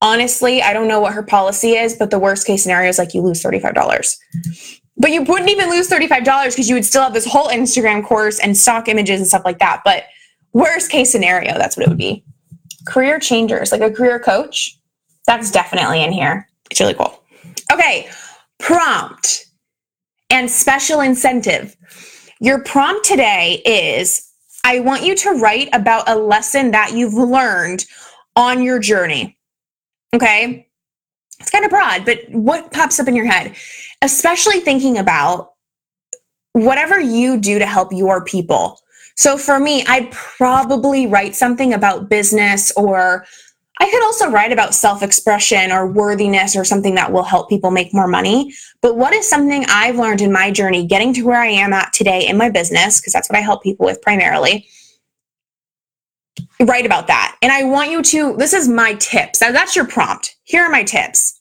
honestly, 0.00 0.62
I 0.62 0.72
don't 0.72 0.88
know 0.88 1.00
what 1.00 1.14
her 1.14 1.22
policy 1.22 1.72
is, 1.72 1.94
but 1.94 2.10
the 2.10 2.18
worst 2.18 2.46
case 2.46 2.62
scenario 2.62 2.88
is 2.88 2.98
like 2.98 3.14
you 3.14 3.22
lose 3.22 3.42
$35. 3.42 4.16
But 4.96 5.12
you 5.12 5.22
wouldn't 5.22 5.50
even 5.50 5.70
lose 5.70 5.88
$35 5.88 6.50
because 6.50 6.68
you 6.68 6.74
would 6.74 6.84
still 6.84 7.02
have 7.02 7.14
this 7.14 7.26
whole 7.26 7.48
Instagram 7.48 8.04
course 8.04 8.38
and 8.38 8.56
stock 8.56 8.88
images 8.88 9.20
and 9.20 9.28
stuff 9.28 9.44
like 9.44 9.58
that. 9.58 9.80
But 9.84 10.04
worst 10.52 10.90
case 10.90 11.10
scenario, 11.10 11.54
that's 11.54 11.76
what 11.76 11.86
it 11.86 11.88
would 11.88 11.98
be. 11.98 12.24
Career 12.86 13.18
changers, 13.18 13.72
like 13.72 13.80
a 13.80 13.90
career 13.90 14.18
coach, 14.18 14.78
that's 15.26 15.50
definitely 15.50 16.02
in 16.02 16.12
here. 16.12 16.48
It's 16.70 16.80
really 16.80 16.94
cool. 16.94 17.22
Okay, 17.72 18.08
prompt 18.58 19.46
and 20.28 20.50
special 20.50 21.00
incentive. 21.00 21.76
Your 22.40 22.62
prompt 22.64 23.04
today 23.04 23.62
is 23.64 24.28
I 24.64 24.80
want 24.80 25.04
you 25.04 25.14
to 25.16 25.30
write 25.32 25.68
about 25.72 26.08
a 26.08 26.16
lesson 26.16 26.70
that 26.72 26.92
you've 26.92 27.14
learned 27.14 27.86
on 28.36 28.62
your 28.62 28.78
journey. 28.78 29.38
Okay, 30.14 30.66
it's 31.38 31.50
kind 31.50 31.64
of 31.64 31.70
broad, 31.70 32.04
but 32.04 32.18
what 32.30 32.72
pops 32.72 32.98
up 32.98 33.08
in 33.08 33.14
your 33.14 33.26
head? 33.26 33.54
Especially 34.02 34.60
thinking 34.60 34.98
about 34.98 35.52
whatever 36.52 36.98
you 36.98 37.38
do 37.38 37.58
to 37.58 37.66
help 37.66 37.92
your 37.92 38.24
people 38.24 38.80
so 39.20 39.36
for 39.36 39.60
me, 39.60 39.84
I'd 39.86 40.10
probably 40.12 41.06
write 41.06 41.36
something 41.36 41.74
about 41.74 42.08
business 42.08 42.72
or 42.74 43.26
I 43.78 43.90
could 43.90 44.02
also 44.02 44.30
write 44.30 44.50
about 44.50 44.74
self 44.74 45.02
expression 45.02 45.70
or 45.70 45.86
worthiness 45.86 46.56
or 46.56 46.64
something 46.64 46.94
that 46.94 47.12
will 47.12 47.22
help 47.22 47.50
people 47.50 47.70
make 47.70 47.92
more 47.92 48.08
money. 48.08 48.54
But 48.80 48.96
what 48.96 49.12
is 49.12 49.28
something 49.28 49.66
I've 49.68 49.98
learned 49.98 50.22
in 50.22 50.32
my 50.32 50.50
journey 50.50 50.86
getting 50.86 51.12
to 51.12 51.22
where 51.22 51.38
I 51.38 51.48
am 51.48 51.74
at 51.74 51.92
today 51.92 52.26
in 52.26 52.38
my 52.38 52.48
business? 52.48 52.98
Because 52.98 53.12
that's 53.12 53.28
what 53.28 53.38
I 53.38 53.42
help 53.42 53.62
people 53.62 53.84
with 53.84 54.00
primarily. 54.00 54.66
Write 56.62 56.86
about 56.86 57.06
that. 57.06 57.36
And 57.42 57.50
I 57.50 57.64
want 57.64 57.90
you 57.90 58.02
to, 58.02 58.36
this 58.36 58.52
is 58.52 58.68
my 58.68 58.94
tips. 58.94 59.40
Now 59.40 59.52
That's 59.52 59.74
your 59.74 59.86
prompt. 59.86 60.36
Here 60.44 60.62
are 60.62 60.70
my 60.70 60.84
tips. 60.84 61.40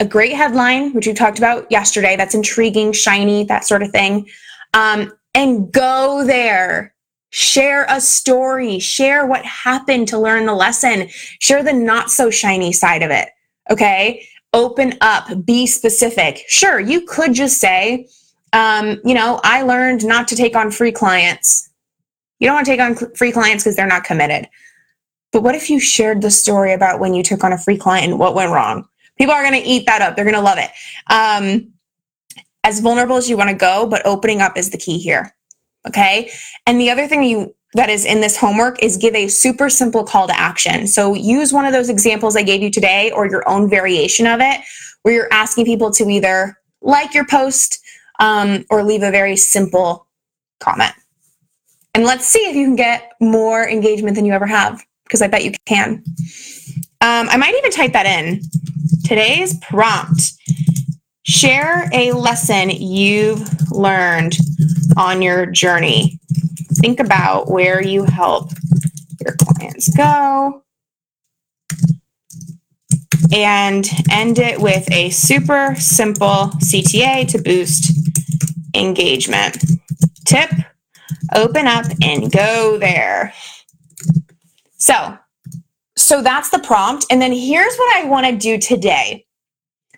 A 0.00 0.04
great 0.04 0.34
headline, 0.34 0.92
which 0.92 1.06
we 1.06 1.12
talked 1.12 1.38
about 1.38 1.70
yesterday, 1.70 2.16
that's 2.16 2.34
intriguing, 2.34 2.92
shiny, 2.92 3.44
that 3.44 3.64
sort 3.64 3.82
of 3.82 3.90
thing. 3.90 4.28
Um, 4.74 5.12
and 5.34 5.72
go 5.72 6.24
there. 6.24 6.94
Share 7.30 7.84
a 7.90 8.00
story, 8.00 8.78
share 8.78 9.26
what 9.26 9.44
happened 9.44 10.08
to 10.08 10.18
learn 10.18 10.46
the 10.46 10.54
lesson, 10.54 11.08
share 11.40 11.62
the 11.62 11.74
not 11.74 12.10
so 12.10 12.30
shiny 12.30 12.72
side 12.72 13.02
of 13.02 13.10
it. 13.10 13.28
Okay. 13.70 14.26
Open 14.54 14.94
up, 15.02 15.44
be 15.44 15.66
specific. 15.66 16.42
Sure, 16.48 16.80
you 16.80 17.02
could 17.02 17.34
just 17.34 17.58
say, 17.58 18.08
um, 18.54 18.98
you 19.04 19.12
know, 19.12 19.40
I 19.44 19.60
learned 19.60 20.06
not 20.06 20.26
to 20.28 20.36
take 20.36 20.56
on 20.56 20.70
free 20.70 20.90
clients. 20.90 21.67
You 22.38 22.46
don't 22.46 22.54
want 22.54 22.66
to 22.66 22.72
take 22.72 22.80
on 22.80 23.14
free 23.14 23.32
clients 23.32 23.64
because 23.64 23.76
they're 23.76 23.86
not 23.86 24.04
committed. 24.04 24.48
But 25.32 25.42
what 25.42 25.54
if 25.54 25.68
you 25.68 25.80
shared 25.80 26.22
the 26.22 26.30
story 26.30 26.72
about 26.72 27.00
when 27.00 27.14
you 27.14 27.22
took 27.22 27.44
on 27.44 27.52
a 27.52 27.58
free 27.58 27.76
client 27.76 28.06
and 28.06 28.18
what 28.18 28.34
went 28.34 28.52
wrong? 28.52 28.88
People 29.16 29.34
are 29.34 29.42
going 29.42 29.60
to 29.60 29.68
eat 29.68 29.86
that 29.86 30.00
up. 30.00 30.16
They're 30.16 30.24
going 30.24 30.34
to 30.34 30.40
love 30.40 30.58
it. 30.58 30.70
Um, 31.08 31.72
as 32.64 32.80
vulnerable 32.80 33.16
as 33.16 33.28
you 33.28 33.36
want 33.36 33.50
to 33.50 33.56
go, 33.56 33.86
but 33.86 34.04
opening 34.04 34.40
up 34.40 34.56
is 34.56 34.70
the 34.70 34.78
key 34.78 34.98
here. 34.98 35.34
Okay. 35.86 36.30
And 36.66 36.80
the 36.80 36.90
other 36.90 37.06
thing 37.06 37.22
you 37.22 37.54
that 37.74 37.90
is 37.90 38.04
in 38.04 38.20
this 38.20 38.36
homework 38.36 38.82
is 38.82 38.96
give 38.96 39.14
a 39.14 39.28
super 39.28 39.68
simple 39.68 40.02
call 40.02 40.26
to 40.26 40.38
action. 40.38 40.86
So 40.86 41.14
use 41.14 41.52
one 41.52 41.66
of 41.66 41.72
those 41.72 41.90
examples 41.90 42.34
I 42.34 42.42
gave 42.42 42.62
you 42.62 42.70
today 42.70 43.10
or 43.10 43.28
your 43.28 43.46
own 43.48 43.68
variation 43.68 44.26
of 44.26 44.40
it, 44.40 44.60
where 45.02 45.14
you're 45.14 45.32
asking 45.32 45.66
people 45.66 45.90
to 45.92 46.08
either 46.08 46.58
like 46.80 47.12
your 47.12 47.26
post 47.26 47.80
um, 48.20 48.64
or 48.70 48.82
leave 48.82 49.02
a 49.02 49.10
very 49.10 49.36
simple 49.36 50.06
comment. 50.60 50.94
And 51.94 52.04
let's 52.04 52.26
see 52.26 52.40
if 52.40 52.54
you 52.54 52.66
can 52.66 52.76
get 52.76 53.12
more 53.20 53.68
engagement 53.68 54.14
than 54.14 54.24
you 54.24 54.32
ever 54.32 54.46
have, 54.46 54.84
because 55.04 55.22
I 55.22 55.28
bet 55.28 55.44
you 55.44 55.52
can. 55.66 56.04
Um, 57.00 57.28
I 57.28 57.36
might 57.36 57.54
even 57.54 57.70
type 57.70 57.92
that 57.92 58.06
in. 58.06 58.42
Today's 59.04 59.58
prompt 59.58 60.38
Share 61.28 61.90
a 61.92 62.12
lesson 62.12 62.70
you've 62.70 63.70
learned 63.70 64.38
on 64.96 65.20
your 65.20 65.44
journey. 65.44 66.18
Think 66.80 67.00
about 67.00 67.50
where 67.50 67.82
you 67.82 68.04
help 68.04 68.50
your 69.20 69.36
clients 69.36 69.94
go 69.94 70.62
and 73.30 73.86
end 74.10 74.38
it 74.38 74.58
with 74.58 74.90
a 74.90 75.10
super 75.10 75.74
simple 75.78 76.50
CTA 76.62 77.28
to 77.28 77.42
boost 77.42 77.92
engagement. 78.74 79.62
Tip 80.24 80.50
open 81.34 81.66
up 81.66 81.86
and 82.02 82.30
go 82.30 82.78
there. 82.78 83.32
So, 84.76 85.18
so 85.96 86.22
that's 86.22 86.50
the 86.50 86.60
prompt. 86.60 87.06
And 87.10 87.20
then 87.20 87.32
here's 87.32 87.76
what 87.76 87.96
I 87.96 88.04
want 88.06 88.26
to 88.26 88.36
do 88.36 88.58
today 88.58 89.24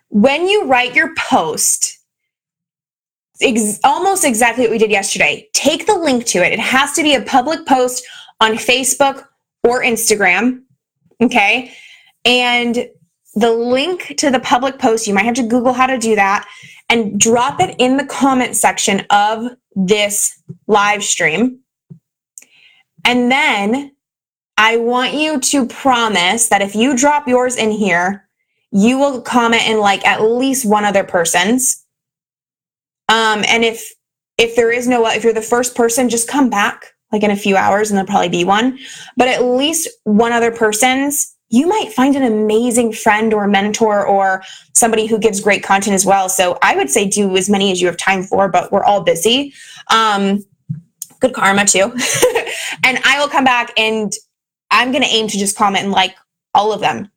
when 0.09 0.49
you 0.49 0.67
write 0.67 0.95
your 0.95 1.15
post, 1.15 2.01
ex- 3.41 3.79
almost 3.85 4.25
exactly 4.25 4.65
what 4.65 4.73
we 4.73 4.79
did 4.79 4.91
yesterday, 4.91 5.49
take 5.53 5.87
the 5.87 5.95
link 5.95 6.27
to 6.27 6.39
it. 6.39 6.53
It 6.53 6.59
has 6.59 6.93
to 6.95 7.03
be 7.03 7.15
a 7.15 7.23
public 7.23 7.65
post 7.65 8.05
on 8.41 8.53
Facebook 8.53 9.25
or 9.63 9.83
Instagram. 9.83 10.63
Okay. 11.23 11.73
And 12.25 12.89
the 13.37 13.53
link 13.53 14.15
to 14.19 14.31
the 14.31 14.41
public 14.41 14.79
post, 14.79 15.07
you 15.07 15.15
might 15.15 15.25
have 15.25 15.35
to 15.35 15.45
Google 15.45 15.73
how 15.73 15.87
to 15.87 15.97
do 15.97 16.17
that 16.17 16.49
and 16.91 17.19
drop 17.19 17.61
it 17.61 17.77
in 17.79 17.97
the 17.97 18.05
comment 18.05 18.57
section 18.57 19.07
of 19.11 19.47
this 19.75 20.39
live 20.67 21.03
stream. 21.03 21.61
And 23.05 23.31
then 23.31 23.93
I 24.59 24.77
want 24.77 25.15
you 25.15 25.41
to 25.41 25.67
promise 25.67 26.49
that 26.49 26.61
if 26.61 26.75
you 26.75 26.97
drop 26.97 27.27
yours 27.27 27.57
in 27.57 27.71
here, 27.71 28.29
you 28.73 28.99
will 28.99 29.23
comment 29.23 29.67
in 29.67 29.79
like 29.79 30.05
at 30.07 30.21
least 30.21 30.69
one 30.69 30.85
other 30.85 31.05
person's. 31.05 31.87
Um, 33.09 33.45
and 33.49 33.65
if 33.65 33.91
if 34.37 34.57
there 34.57 34.71
is 34.71 34.87
no 34.87 35.07
if 35.07 35.25
you're 35.25 35.33
the 35.33 35.43
first 35.43 35.75
person, 35.75 36.09
just 36.09 36.29
come 36.29 36.51
back 36.51 36.93
like 37.13 37.23
in 37.23 37.31
a 37.31 37.37
few 37.37 37.57
hours 37.57 37.91
and 37.91 37.97
there'll 37.97 38.09
probably 38.09 38.29
be 38.29 38.45
one. 38.45 38.79
But 39.17 39.29
at 39.29 39.45
least 39.45 39.89
one 40.05 40.33
other 40.33 40.53
person's, 40.53 41.35
you 41.51 41.67
might 41.67 41.93
find 41.93 42.17
an 42.17 42.23
amazing 42.23 42.93
friend 42.93 43.35
or 43.35 43.47
mentor 43.47 44.07
or 44.07 44.43
somebody 44.73 45.07
who 45.07 45.19
gives 45.19 45.41
great 45.41 45.63
content 45.63 45.95
as 45.95 46.07
well. 46.07 46.29
So 46.29 46.59
I 46.63 46.77
would 46.77 46.89
say 46.89 47.09
do 47.09 47.37
as 47.37 47.51
many 47.51 47.73
as 47.73 47.81
you 47.81 47.87
have 47.89 47.97
time 47.97 48.23
for, 48.23 48.49
but 48.49 48.73
we're 48.73 48.85
all 48.85 49.03
busy. 49.03 49.53
Um, 49.91 50.45
good 51.21 51.35
karma 51.35 51.67
too. 51.67 51.93
and 52.85 52.99
I 53.05 53.19
will 53.19 53.29
come 53.29 53.45
back 53.45 53.73
and 53.77 54.13
I'm 54.71 54.93
going 54.93 55.03
to 55.03 55.11
aim 55.11 55.27
to 55.29 55.39
just 55.39 55.57
comment 55.57 55.85
and 55.85 55.93
like 55.93 56.17
all 56.55 56.73
of 56.73 56.81
them 56.81 57.11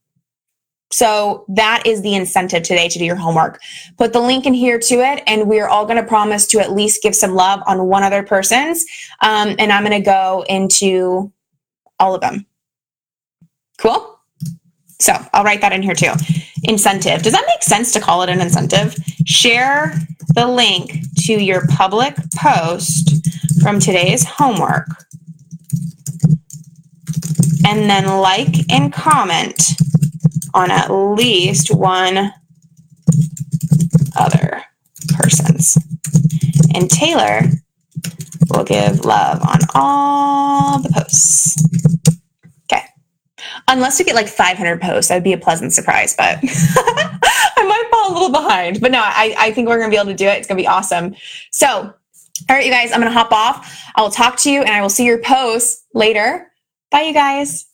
so 0.93 1.43
that 1.47 1.81
is 1.87 2.03
the 2.03 2.13
incentive 2.13 2.61
today 2.61 2.87
to 2.87 2.99
do 2.99 3.03
your 3.03 3.15
homework. 3.15 3.59
Put 3.97 4.13
the 4.13 4.19
link 4.19 4.45
in 4.45 4.53
here 4.53 4.77
to 4.77 4.95
it, 4.95 5.23
and 5.25 5.49
we're 5.49 5.67
all 5.67 5.85
going 5.87 5.97
to 5.97 6.07
promise 6.07 6.45
to 6.47 6.59
at 6.59 6.71
least 6.71 7.01
give 7.01 7.15
some 7.15 7.33
love 7.33 7.61
on 7.65 7.87
one 7.87 8.03
other 8.03 8.21
person's. 8.21 8.85
Um, 9.23 9.55
and 9.57 9.71
I'm 9.71 9.83
going 9.83 9.99
to 9.99 10.05
go 10.05 10.45
into 10.47 11.33
all 11.99 12.13
of 12.13 12.21
them. 12.21 12.45
Cool? 13.79 14.12
So 15.03 15.13
I'll 15.33 15.43
write 15.43 15.59
that 15.59 15.73
in 15.73 15.81
here 15.81 15.95
too. 15.95 16.13
Incentive. 16.63 17.23
Does 17.23 17.33
that 17.33 17.43
make 17.45 17.61
sense 17.61 17.91
to 17.91 17.99
call 17.99 18.21
it 18.21 18.29
an 18.29 18.39
incentive? 18.39 18.95
Share 19.25 19.93
the 20.33 20.47
link 20.47 20.93
to 21.25 21.33
your 21.33 21.67
public 21.67 22.15
post 22.37 23.09
from 23.61 23.81
today's 23.81 24.23
homework 24.23 24.87
and 27.67 27.89
then 27.89 28.07
like 28.19 28.71
and 28.71 28.93
comment 28.93 29.73
on 30.53 30.71
at 30.71 30.89
least 30.89 31.75
one 31.75 32.31
other 34.15 34.63
person's. 35.17 35.77
And 36.73 36.89
Taylor 36.89 37.41
will 38.51 38.63
give 38.63 39.03
love 39.03 39.41
on 39.41 39.59
all 39.75 40.79
the 40.79 40.93
posts. 40.93 41.57
Unless 43.67 43.97
we 43.97 44.05
get 44.05 44.15
like 44.15 44.27
500 44.27 44.81
posts, 44.81 45.09
that 45.09 45.15
would 45.15 45.23
be 45.23 45.33
a 45.33 45.37
pleasant 45.37 45.71
surprise, 45.71 46.15
but 46.17 46.39
I 46.43 47.63
might 47.65 47.87
fall 47.89 48.11
a 48.11 48.13
little 48.13 48.31
behind. 48.31 48.81
But 48.81 48.91
no, 48.91 48.99
I, 49.01 49.33
I 49.37 49.51
think 49.51 49.69
we're 49.69 49.77
going 49.77 49.89
to 49.89 49.95
be 49.95 49.99
able 49.99 50.11
to 50.11 50.17
do 50.17 50.27
it. 50.27 50.37
It's 50.37 50.47
going 50.47 50.57
to 50.57 50.61
be 50.61 50.67
awesome. 50.67 51.15
So, 51.51 51.67
all 51.67 51.95
right, 52.49 52.65
you 52.65 52.71
guys, 52.71 52.91
I'm 52.91 52.99
going 52.99 53.11
to 53.11 53.17
hop 53.17 53.31
off. 53.31 53.81
I 53.95 54.01
will 54.01 54.09
talk 54.09 54.37
to 54.39 54.51
you 54.51 54.61
and 54.61 54.69
I 54.69 54.81
will 54.81 54.89
see 54.89 55.05
your 55.05 55.19
posts 55.19 55.85
later. 55.93 56.51
Bye, 56.91 57.03
you 57.03 57.13
guys. 57.13 57.65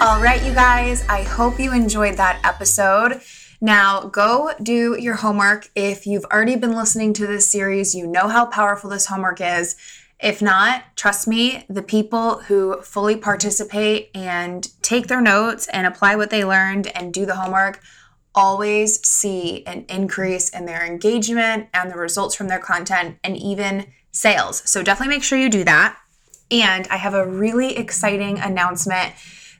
All 0.00 0.20
right, 0.20 0.42
you 0.44 0.52
guys, 0.52 1.04
I 1.08 1.22
hope 1.22 1.60
you 1.60 1.72
enjoyed 1.72 2.16
that 2.16 2.40
episode. 2.42 3.20
Now, 3.64 4.00
go 4.00 4.50
do 4.60 4.96
your 4.98 5.14
homework. 5.14 5.70
If 5.76 6.04
you've 6.04 6.24
already 6.24 6.56
been 6.56 6.74
listening 6.74 7.12
to 7.14 7.28
this 7.28 7.48
series, 7.48 7.94
you 7.94 8.08
know 8.08 8.26
how 8.26 8.46
powerful 8.46 8.90
this 8.90 9.06
homework 9.06 9.40
is. 9.40 9.76
If 10.18 10.42
not, 10.42 10.82
trust 10.96 11.28
me, 11.28 11.64
the 11.68 11.82
people 11.82 12.40
who 12.40 12.82
fully 12.82 13.14
participate 13.14 14.10
and 14.16 14.68
take 14.82 15.06
their 15.06 15.20
notes 15.20 15.68
and 15.68 15.86
apply 15.86 16.16
what 16.16 16.30
they 16.30 16.44
learned 16.44 16.88
and 16.88 17.14
do 17.14 17.24
the 17.24 17.36
homework 17.36 17.80
always 18.34 19.00
see 19.06 19.64
an 19.64 19.84
increase 19.88 20.48
in 20.48 20.66
their 20.66 20.84
engagement 20.84 21.68
and 21.72 21.88
the 21.88 21.96
results 21.96 22.34
from 22.34 22.48
their 22.48 22.58
content 22.58 23.16
and 23.22 23.36
even 23.36 23.86
sales. 24.10 24.68
So 24.68 24.82
definitely 24.82 25.14
make 25.14 25.22
sure 25.22 25.38
you 25.38 25.48
do 25.48 25.62
that. 25.62 25.96
And 26.50 26.88
I 26.88 26.96
have 26.96 27.14
a 27.14 27.28
really 27.28 27.76
exciting 27.76 28.40
announcement 28.40 29.14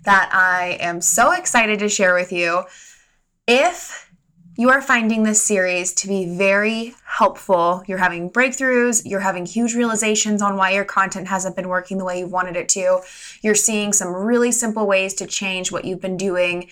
that 0.05 0.29
I 0.33 0.79
am 0.81 1.01
so 1.01 1.31
excited 1.31 1.79
to 1.79 1.89
share 1.89 2.15
with 2.15 2.33
you. 2.33 2.65
If 3.55 4.11
you 4.57 4.71
are 4.71 4.81
finding 4.81 5.25
this 5.25 5.43
series 5.43 5.93
to 5.97 6.09
be 6.09 6.25
very 6.39 6.95
helpful, 7.05 7.83
you're 7.87 7.99
having 7.99 8.31
breakthroughs, 8.31 9.03
you're 9.05 9.21
having 9.21 9.45
huge 9.45 9.75
realizations 9.75 10.41
on 10.41 10.57
why 10.57 10.71
your 10.71 10.87
content 10.87 11.29
hasn't 11.29 11.55
been 11.55 11.69
working 11.69 11.99
the 11.99 12.05
way 12.07 12.21
you 12.21 12.27
wanted 12.27 12.57
it 12.57 12.71
to, 12.71 13.01
you're 13.43 13.55
seeing 13.55 13.93
some 13.93 14.09
really 14.09 14.53
simple 14.53 14.87
ways 14.87 15.13
to 15.13 15.27
change 15.27 15.71
what 15.71 15.85
you've 15.85 16.01
been 16.01 16.17
doing. 16.17 16.71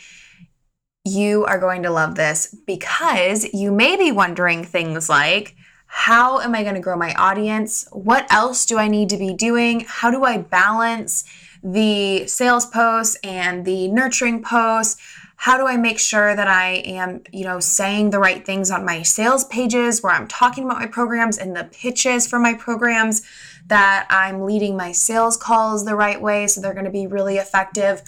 You 1.04 1.44
are 1.44 1.58
going 1.58 1.82
to 1.82 1.90
love 1.90 2.14
this 2.14 2.56
because 2.66 3.52
you 3.52 3.70
may 3.70 3.98
be 3.98 4.10
wondering 4.10 4.64
things 4.64 5.10
like, 5.10 5.56
how 5.86 6.40
am 6.40 6.54
I 6.54 6.62
going 6.62 6.76
to 6.76 6.80
grow 6.80 6.96
my 6.96 7.12
audience? 7.12 7.86
What 7.92 8.26
else 8.32 8.64
do 8.64 8.78
I 8.78 8.88
need 8.88 9.10
to 9.10 9.18
be 9.18 9.34
doing? 9.34 9.84
How 9.86 10.10
do 10.10 10.24
I 10.24 10.38
balance 10.38 11.24
the 11.62 12.26
sales 12.26 12.64
posts 12.64 13.18
and 13.22 13.66
the 13.66 13.88
nurturing 13.88 14.42
posts 14.42 14.96
how 15.40 15.57
do 15.57 15.66
i 15.66 15.76
make 15.76 15.98
sure 15.98 16.37
that 16.37 16.48
i 16.48 16.83
am 16.85 17.22
you 17.33 17.44
know 17.44 17.59
saying 17.59 18.11
the 18.11 18.18
right 18.18 18.44
things 18.44 18.70
on 18.70 18.85
my 18.85 19.03
sales 19.03 19.44
pages 19.44 20.03
where 20.03 20.12
i'm 20.12 20.29
talking 20.29 20.64
about 20.64 20.79
my 20.79 20.87
programs 20.87 21.38
and 21.38 21.57
the 21.57 21.64
pitches 21.64 22.26
for 22.26 22.38
my 22.38 22.53
programs 22.53 23.22
that 23.66 24.07
i'm 24.11 24.42
leading 24.42 24.76
my 24.76 24.92
sales 24.92 25.37
calls 25.37 25.85
the 25.85 25.96
right 25.96 26.20
way 26.20 26.46
so 26.46 26.61
they're 26.61 26.74
going 26.74 26.85
to 26.85 26.90
be 26.90 27.07
really 27.07 27.37
effective 27.37 28.03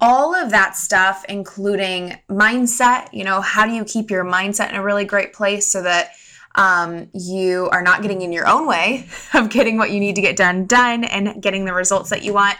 all 0.00 0.34
of 0.34 0.50
that 0.50 0.76
stuff 0.76 1.24
including 1.30 2.18
mindset 2.28 3.08
you 3.12 3.24
know 3.24 3.40
how 3.40 3.66
do 3.66 3.72
you 3.72 3.84
keep 3.84 4.10
your 4.10 4.24
mindset 4.24 4.68
in 4.68 4.74
a 4.74 4.82
really 4.82 5.06
great 5.06 5.32
place 5.32 5.66
so 5.66 5.82
that 5.82 6.10
um, 6.54 7.08
you 7.14 7.68
are 7.70 7.82
not 7.82 8.02
getting 8.02 8.20
in 8.20 8.32
your 8.32 8.48
own 8.48 8.66
way 8.66 9.06
of 9.34 9.48
getting 9.48 9.78
what 9.78 9.92
you 9.92 10.00
need 10.00 10.16
to 10.16 10.20
get 10.20 10.36
done 10.36 10.66
done 10.66 11.04
and 11.04 11.40
getting 11.42 11.64
the 11.64 11.72
results 11.72 12.10
that 12.10 12.22
you 12.22 12.34
want. 12.34 12.58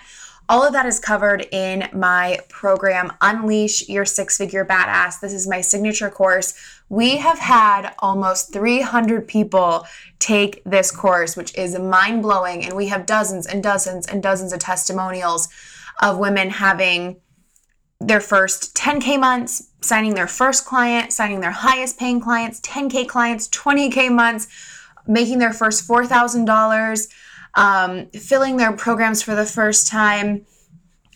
All 0.50 0.62
of 0.62 0.72
that 0.72 0.86
is 0.86 0.98
covered 0.98 1.46
in 1.52 1.90
my 1.92 2.40
program, 2.48 3.12
Unleash 3.20 3.86
Your 3.86 4.06
Six 4.06 4.38
Figure 4.38 4.64
Badass. 4.64 5.20
This 5.20 5.34
is 5.34 5.46
my 5.46 5.60
signature 5.60 6.08
course. 6.08 6.54
We 6.88 7.18
have 7.18 7.38
had 7.38 7.94
almost 7.98 8.50
300 8.54 9.28
people 9.28 9.86
take 10.20 10.62
this 10.64 10.90
course, 10.90 11.36
which 11.36 11.54
is 11.54 11.78
mind 11.78 12.22
blowing. 12.22 12.64
And 12.64 12.74
we 12.74 12.88
have 12.88 13.04
dozens 13.04 13.46
and 13.46 13.62
dozens 13.62 14.06
and 14.06 14.22
dozens 14.22 14.54
of 14.54 14.60
testimonials 14.60 15.48
of 16.00 16.16
women 16.16 16.48
having 16.48 17.20
their 18.00 18.20
first 18.20 18.74
10K 18.74 19.20
months, 19.20 19.68
signing 19.82 20.14
their 20.14 20.26
first 20.26 20.64
client, 20.64 21.12
signing 21.12 21.40
their 21.40 21.50
highest 21.50 21.98
paying 21.98 22.20
clients, 22.20 22.58
10K 22.62 23.06
clients, 23.06 23.48
20K 23.48 24.10
months, 24.10 24.48
making 25.06 25.40
their 25.40 25.52
first 25.52 25.86
$4,000, 25.86 27.08
um, 27.54 28.06
filling 28.10 28.56
their 28.56 28.72
programs 28.72 29.22
for 29.22 29.34
the 29.34 29.46
first 29.46 29.88
time, 29.88 30.46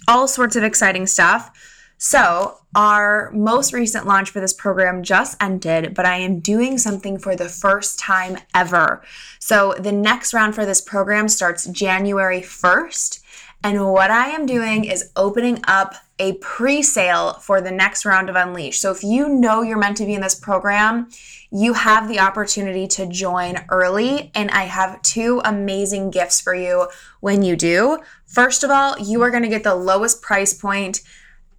all 0.08 0.26
sorts 0.26 0.56
of 0.56 0.64
exciting 0.64 1.06
stuff. 1.06 1.50
So, 1.98 2.58
our 2.74 3.30
most 3.32 3.72
recent 3.72 4.06
launch 4.06 4.30
for 4.30 4.40
this 4.40 4.52
program 4.52 5.04
just 5.04 5.40
ended, 5.40 5.94
but 5.94 6.04
I 6.04 6.16
am 6.16 6.40
doing 6.40 6.76
something 6.78 7.16
for 7.16 7.36
the 7.36 7.48
first 7.48 7.98
time 7.98 8.38
ever. 8.54 9.02
So, 9.38 9.74
the 9.78 9.92
next 9.92 10.34
round 10.34 10.56
for 10.56 10.66
this 10.66 10.80
program 10.80 11.28
starts 11.28 11.66
January 11.66 12.40
1st. 12.40 13.20
And 13.62 13.92
what 13.92 14.10
I 14.10 14.30
am 14.30 14.46
doing 14.46 14.84
is 14.84 15.12
opening 15.14 15.60
up 15.68 15.94
a 16.22 16.34
pre 16.34 16.82
sale 16.82 17.34
for 17.34 17.60
the 17.60 17.72
next 17.72 18.04
round 18.04 18.30
of 18.30 18.36
Unleash. 18.36 18.78
So 18.78 18.92
if 18.92 19.02
you 19.02 19.28
know 19.28 19.62
you're 19.62 19.76
meant 19.76 19.96
to 19.96 20.06
be 20.06 20.14
in 20.14 20.20
this 20.20 20.36
program, 20.36 21.08
you 21.50 21.72
have 21.72 22.08
the 22.08 22.20
opportunity 22.20 22.86
to 22.86 23.06
join 23.06 23.58
early. 23.68 24.30
And 24.32 24.48
I 24.52 24.62
have 24.62 25.02
two 25.02 25.42
amazing 25.44 26.12
gifts 26.12 26.40
for 26.40 26.54
you 26.54 26.86
when 27.20 27.42
you 27.42 27.56
do. 27.56 27.98
First 28.24 28.62
of 28.62 28.70
all, 28.70 28.96
you 29.00 29.20
are 29.22 29.30
going 29.30 29.42
to 29.42 29.48
get 29.48 29.64
the 29.64 29.74
lowest 29.74 30.22
price 30.22 30.54
point 30.54 31.00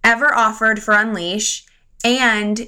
ever 0.02 0.34
offered 0.34 0.82
for 0.82 0.94
Unleash. 0.94 1.66
And 2.02 2.66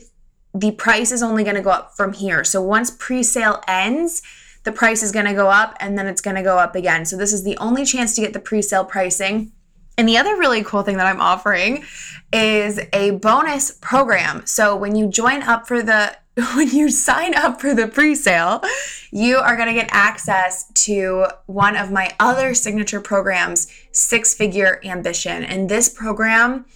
the 0.55 0.73
price 0.73 1.13
is 1.13 1.23
only 1.23 1.45
going 1.45 1.57
to 1.57 1.63
go 1.63 1.71
up 1.71 1.97
from 1.97 2.13
here. 2.13 2.45
So 2.45 2.61
once 2.61 2.91
pre 2.91 3.23
sale 3.23 3.63
ends, 3.67 4.21
the 4.65 4.73
price 4.73 5.03
is 5.03 5.13
going 5.13 5.27
to 5.27 5.33
go 5.33 5.49
up 5.49 5.77
and 5.81 5.97
then 5.97 6.07
it's 6.07 6.21
going 6.21 6.37
to 6.37 6.43
go 6.43 6.59
up 6.59 6.75
again. 6.75 7.07
So 7.07 7.17
this 7.17 7.33
is 7.33 7.45
the 7.45 7.57
only 7.57 7.87
chance 7.87 8.15
to 8.17 8.21
get 8.21 8.33
the 8.35 8.41
pre-sale 8.41 8.85
pricing. 8.85 9.53
And 9.99 10.09
the 10.09 10.19
other 10.19 10.37
really 10.37 10.63
cool 10.63 10.83
thing 10.83 10.97
that 10.99 11.07
I'm 11.07 11.21
offering 11.21 11.85
is 12.33 12.81
a 12.93 13.13
bonus 13.13 13.71
program. 13.71 14.45
So 14.47 14.77
when 14.77 14.95
you 14.95 15.09
join 15.09 15.43
up 15.43 15.67
for 15.67 15.83
the 15.83 16.17
when 16.55 16.69
you 16.69 16.91
sign 16.91 17.35
up 17.35 17.63
for 17.63 17.75
the 17.75 17.89
pre-sale, 17.89 18.63
you 19.11 19.39
are 19.39 19.57
going 19.57 19.69
to 19.69 19.75
get 19.75 19.89
access 19.91 20.71
to 20.75 21.27
one 21.47 21.77
of 21.77 21.91
my 21.91 22.15
other 22.21 22.53
signature 22.53 23.01
programs, 23.01 23.73
Six 23.91 24.35
Figure 24.35 24.79
Ambition. 24.85 25.45
And 25.45 25.71
this 25.71 25.89
program 25.89 26.67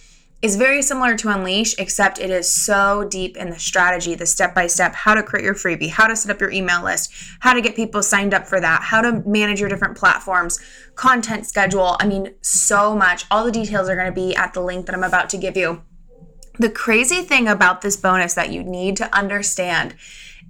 is 0.41 0.55
very 0.55 0.81
similar 0.81 1.15
to 1.15 1.29
Unleash, 1.29 1.77
except 1.77 2.19
it 2.19 2.31
is 2.31 2.49
so 2.49 3.05
deep 3.09 3.37
in 3.37 3.51
the 3.51 3.59
strategy, 3.59 4.15
the 4.15 4.25
step 4.25 4.55
by 4.55 4.65
step, 4.65 4.95
how 4.95 5.13
to 5.13 5.21
create 5.21 5.45
your 5.45 5.53
freebie, 5.53 5.89
how 5.89 6.07
to 6.07 6.15
set 6.15 6.31
up 6.31 6.41
your 6.41 6.49
email 6.49 6.83
list, 6.83 7.13
how 7.41 7.53
to 7.53 7.61
get 7.61 7.75
people 7.75 8.01
signed 8.01 8.33
up 8.33 8.47
for 8.47 8.59
that, 8.59 8.81
how 8.81 9.01
to 9.01 9.21
manage 9.27 9.59
your 9.59 9.69
different 9.69 9.95
platforms, 9.95 10.59
content 10.95 11.45
schedule. 11.45 11.95
I 11.99 12.07
mean, 12.07 12.33
so 12.41 12.95
much. 12.95 13.25
All 13.29 13.45
the 13.45 13.51
details 13.51 13.87
are 13.87 13.95
going 13.95 14.07
to 14.07 14.11
be 14.11 14.35
at 14.35 14.53
the 14.53 14.61
link 14.61 14.87
that 14.87 14.95
I'm 14.95 15.03
about 15.03 15.29
to 15.29 15.37
give 15.37 15.55
you. 15.55 15.83
The 16.57 16.69
crazy 16.69 17.21
thing 17.21 17.47
about 17.47 17.81
this 17.81 17.95
bonus 17.95 18.33
that 18.33 18.51
you 18.51 18.63
need 18.63 18.97
to 18.97 19.15
understand 19.15 19.95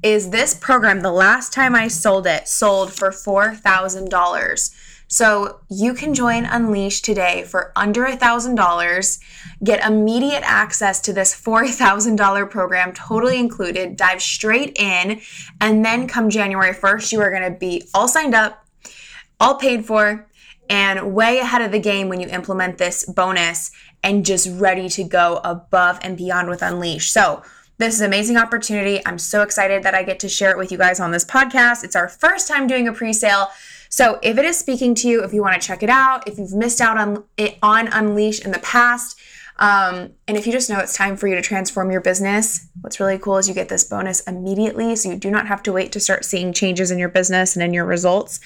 is 0.04 0.30
this 0.30 0.56
program, 0.56 1.02
the 1.02 1.12
last 1.12 1.54
time 1.54 1.76
I 1.76 1.88
sold 1.88 2.26
it, 2.26 2.48
sold 2.48 2.94
for 2.94 3.10
$4,000. 3.10 4.76
So 5.12 5.60
you 5.70 5.94
can 5.94 6.14
join 6.14 6.46
Unleash 6.46 7.02
today 7.02 7.44
for 7.44 7.74
under 7.76 8.06
$1,000, 8.06 9.20
get 9.62 9.86
immediate 9.86 10.42
access 10.44 11.02
to 11.02 11.12
this 11.12 11.36
$4,000 11.46 12.50
program, 12.50 12.94
totally 12.94 13.38
included, 13.38 13.98
dive 13.98 14.22
straight 14.22 14.80
in, 14.80 15.20
and 15.60 15.84
then 15.84 16.08
come 16.08 16.30
January 16.30 16.74
1st, 16.74 17.12
you 17.12 17.20
are 17.20 17.30
going 17.30 17.44
to 17.44 17.60
be 17.60 17.84
all 17.94 18.08
signed 18.08 18.34
up, 18.34 18.66
all 19.38 19.56
paid 19.56 19.86
for, 19.86 20.30
and 20.70 21.14
way 21.14 21.40
ahead 21.40 21.62
of 21.62 21.74
the 21.74 21.80
game 21.80 22.08
when 22.08 22.22
you 22.22 22.30
implement 22.30 22.78
this 22.78 23.04
bonus 23.04 23.70
and 24.06 24.26
just 24.26 24.48
ready 24.62 24.88
to 24.88 25.04
go 25.04 25.42
above 25.44 26.00
and 26.04 26.16
beyond 26.16 26.48
with 26.48 26.62
Unleash. 26.62 27.12
So, 27.12 27.44
this 27.80 27.96
is 27.96 28.02
an 28.02 28.08
amazing 28.08 28.38
opportunity. 28.38 29.02
I'm 29.08 29.18
so 29.18 29.42
excited 29.42 29.82
that 29.84 29.96
I 29.96 30.04
get 30.04 30.20
to 30.20 30.30
share 30.30 30.52
it 30.52 30.58
with 30.58 30.72
you 30.72 30.78
guys 30.78 31.00
on 31.00 31.10
this 31.10 31.26
podcast. 31.26 31.84
It's 31.84 31.96
our 31.96 32.08
first 32.08 32.48
time 32.48 32.68
doing 32.68 32.88
a 32.88 32.94
pre 32.94 33.12
sale. 33.12 33.50
So 33.92 34.18
if 34.24 34.40
it 34.40 34.46
is 34.46 34.58
speaking 34.58 34.96
to 34.96 35.08
you, 35.08 35.24
if 35.24 35.34
you 35.34 35.44
want 35.44 35.62
to 35.62 35.68
check 35.68 35.84
it 35.84 35.90
out, 35.90 36.28
if 36.28 36.40
you've 36.40 36.54
missed 36.54 36.82
out 36.82 36.98
on 36.98 37.24
it 37.38 37.60
on 37.62 37.88
Unleash 37.90 38.44
in 38.44 38.52
the 38.52 38.60
past, 38.60 39.20
Um, 39.60 40.14
and 40.28 40.38
if 40.38 40.48
you 40.48 40.54
just 40.54 40.72
know 40.72 40.80
it's 40.80 40.96
time 40.96 41.16
for 41.16 41.28
you 41.28 41.36
to 41.36 41.42
transform 41.42 41.92
your 41.92 42.02
business, 42.02 42.68
what's 42.82 43.00
really 43.00 43.20
cool 43.20 43.38
is 43.38 43.48
you 43.48 43.54
get 43.54 43.70
this 43.70 43.84
bonus 43.84 44.22
immediately. 44.22 44.96
So 44.96 45.12
you 45.12 45.18
do 45.18 45.30
not 45.30 45.46
have 45.46 45.62
to 45.64 45.72
wait 45.72 45.92
to 45.92 46.00
start 46.00 46.26
seeing 46.26 46.52
changes 46.52 46.90
in 46.90 46.98
your 46.98 47.10
business 47.10 47.56
and 47.56 47.62
in 47.62 47.72
your 47.72 47.86
results. 47.86 48.40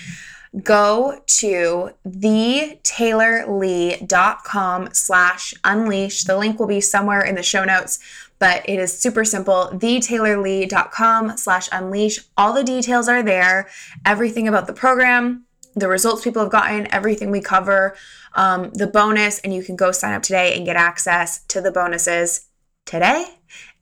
Go 0.62 1.22
to 1.42 1.92
thetaylorlee.com 2.06 4.90
slash 4.94 5.54
unleash. 5.64 6.26
The 6.26 6.38
link 6.38 6.60
will 6.60 6.68
be 6.68 6.82
somewhere 6.82 7.22
in 7.22 7.36
the 7.36 7.44
show 7.44 7.64
notes 7.64 8.00
but 8.40 8.68
it 8.68 8.80
is 8.80 8.98
super 8.98 9.24
simple. 9.26 9.70
thetaylorlee.com 9.74 11.38
slash 11.38 11.70
unleash. 11.72 12.20
All 12.38 12.54
the 12.54 12.64
details 12.64 13.08
are 13.08 13.24
there. 13.24 13.70
Everything 14.06 14.48
about 14.48 14.68
the 14.68 14.74
program, 14.74 15.46
the 15.76 15.88
results 15.88 16.24
people 16.24 16.42
have 16.42 16.52
gotten, 16.52 16.92
everything 16.94 17.32
we 17.32 17.42
cover, 17.42 17.96
um, 18.36 18.72
the 18.74 18.88
bonus, 18.88 19.40
and 19.40 19.54
you 19.54 19.64
can 19.64 19.76
go 19.76 19.92
sign 19.92 20.14
up 20.14 20.24
today 20.24 20.56
and 20.56 20.66
get 20.66 20.76
access 20.76 21.44
to 21.46 21.62
the 21.62 21.72
bonuses 21.72 22.48
today. 22.86 23.26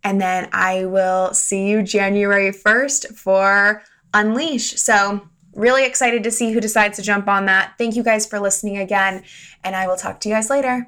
And 0.04 0.20
then 0.20 0.50
I 0.52 0.86
will 0.86 1.34
see 1.34 1.68
you 1.70 1.82
January 1.82 2.52
1st 2.52 3.16
for 3.16 3.84
Unleash. 4.14 4.80
So, 4.80 5.28
really 5.56 5.86
excited 5.86 6.24
to 6.24 6.32
see 6.32 6.52
who 6.52 6.60
decides 6.60 6.98
to 6.98 7.04
jump 7.04 7.28
on 7.28 7.46
that. 7.46 7.74
Thank 7.78 7.96
you 7.96 8.04
guys 8.04 8.26
for 8.26 8.40
listening 8.40 8.78
again, 8.78 9.24
and 9.64 9.76
I 9.76 9.88
will 9.88 9.96
talk 9.96 10.20
to 10.22 10.30
you 10.30 10.36
guys 10.36 10.50
later. 10.50 10.88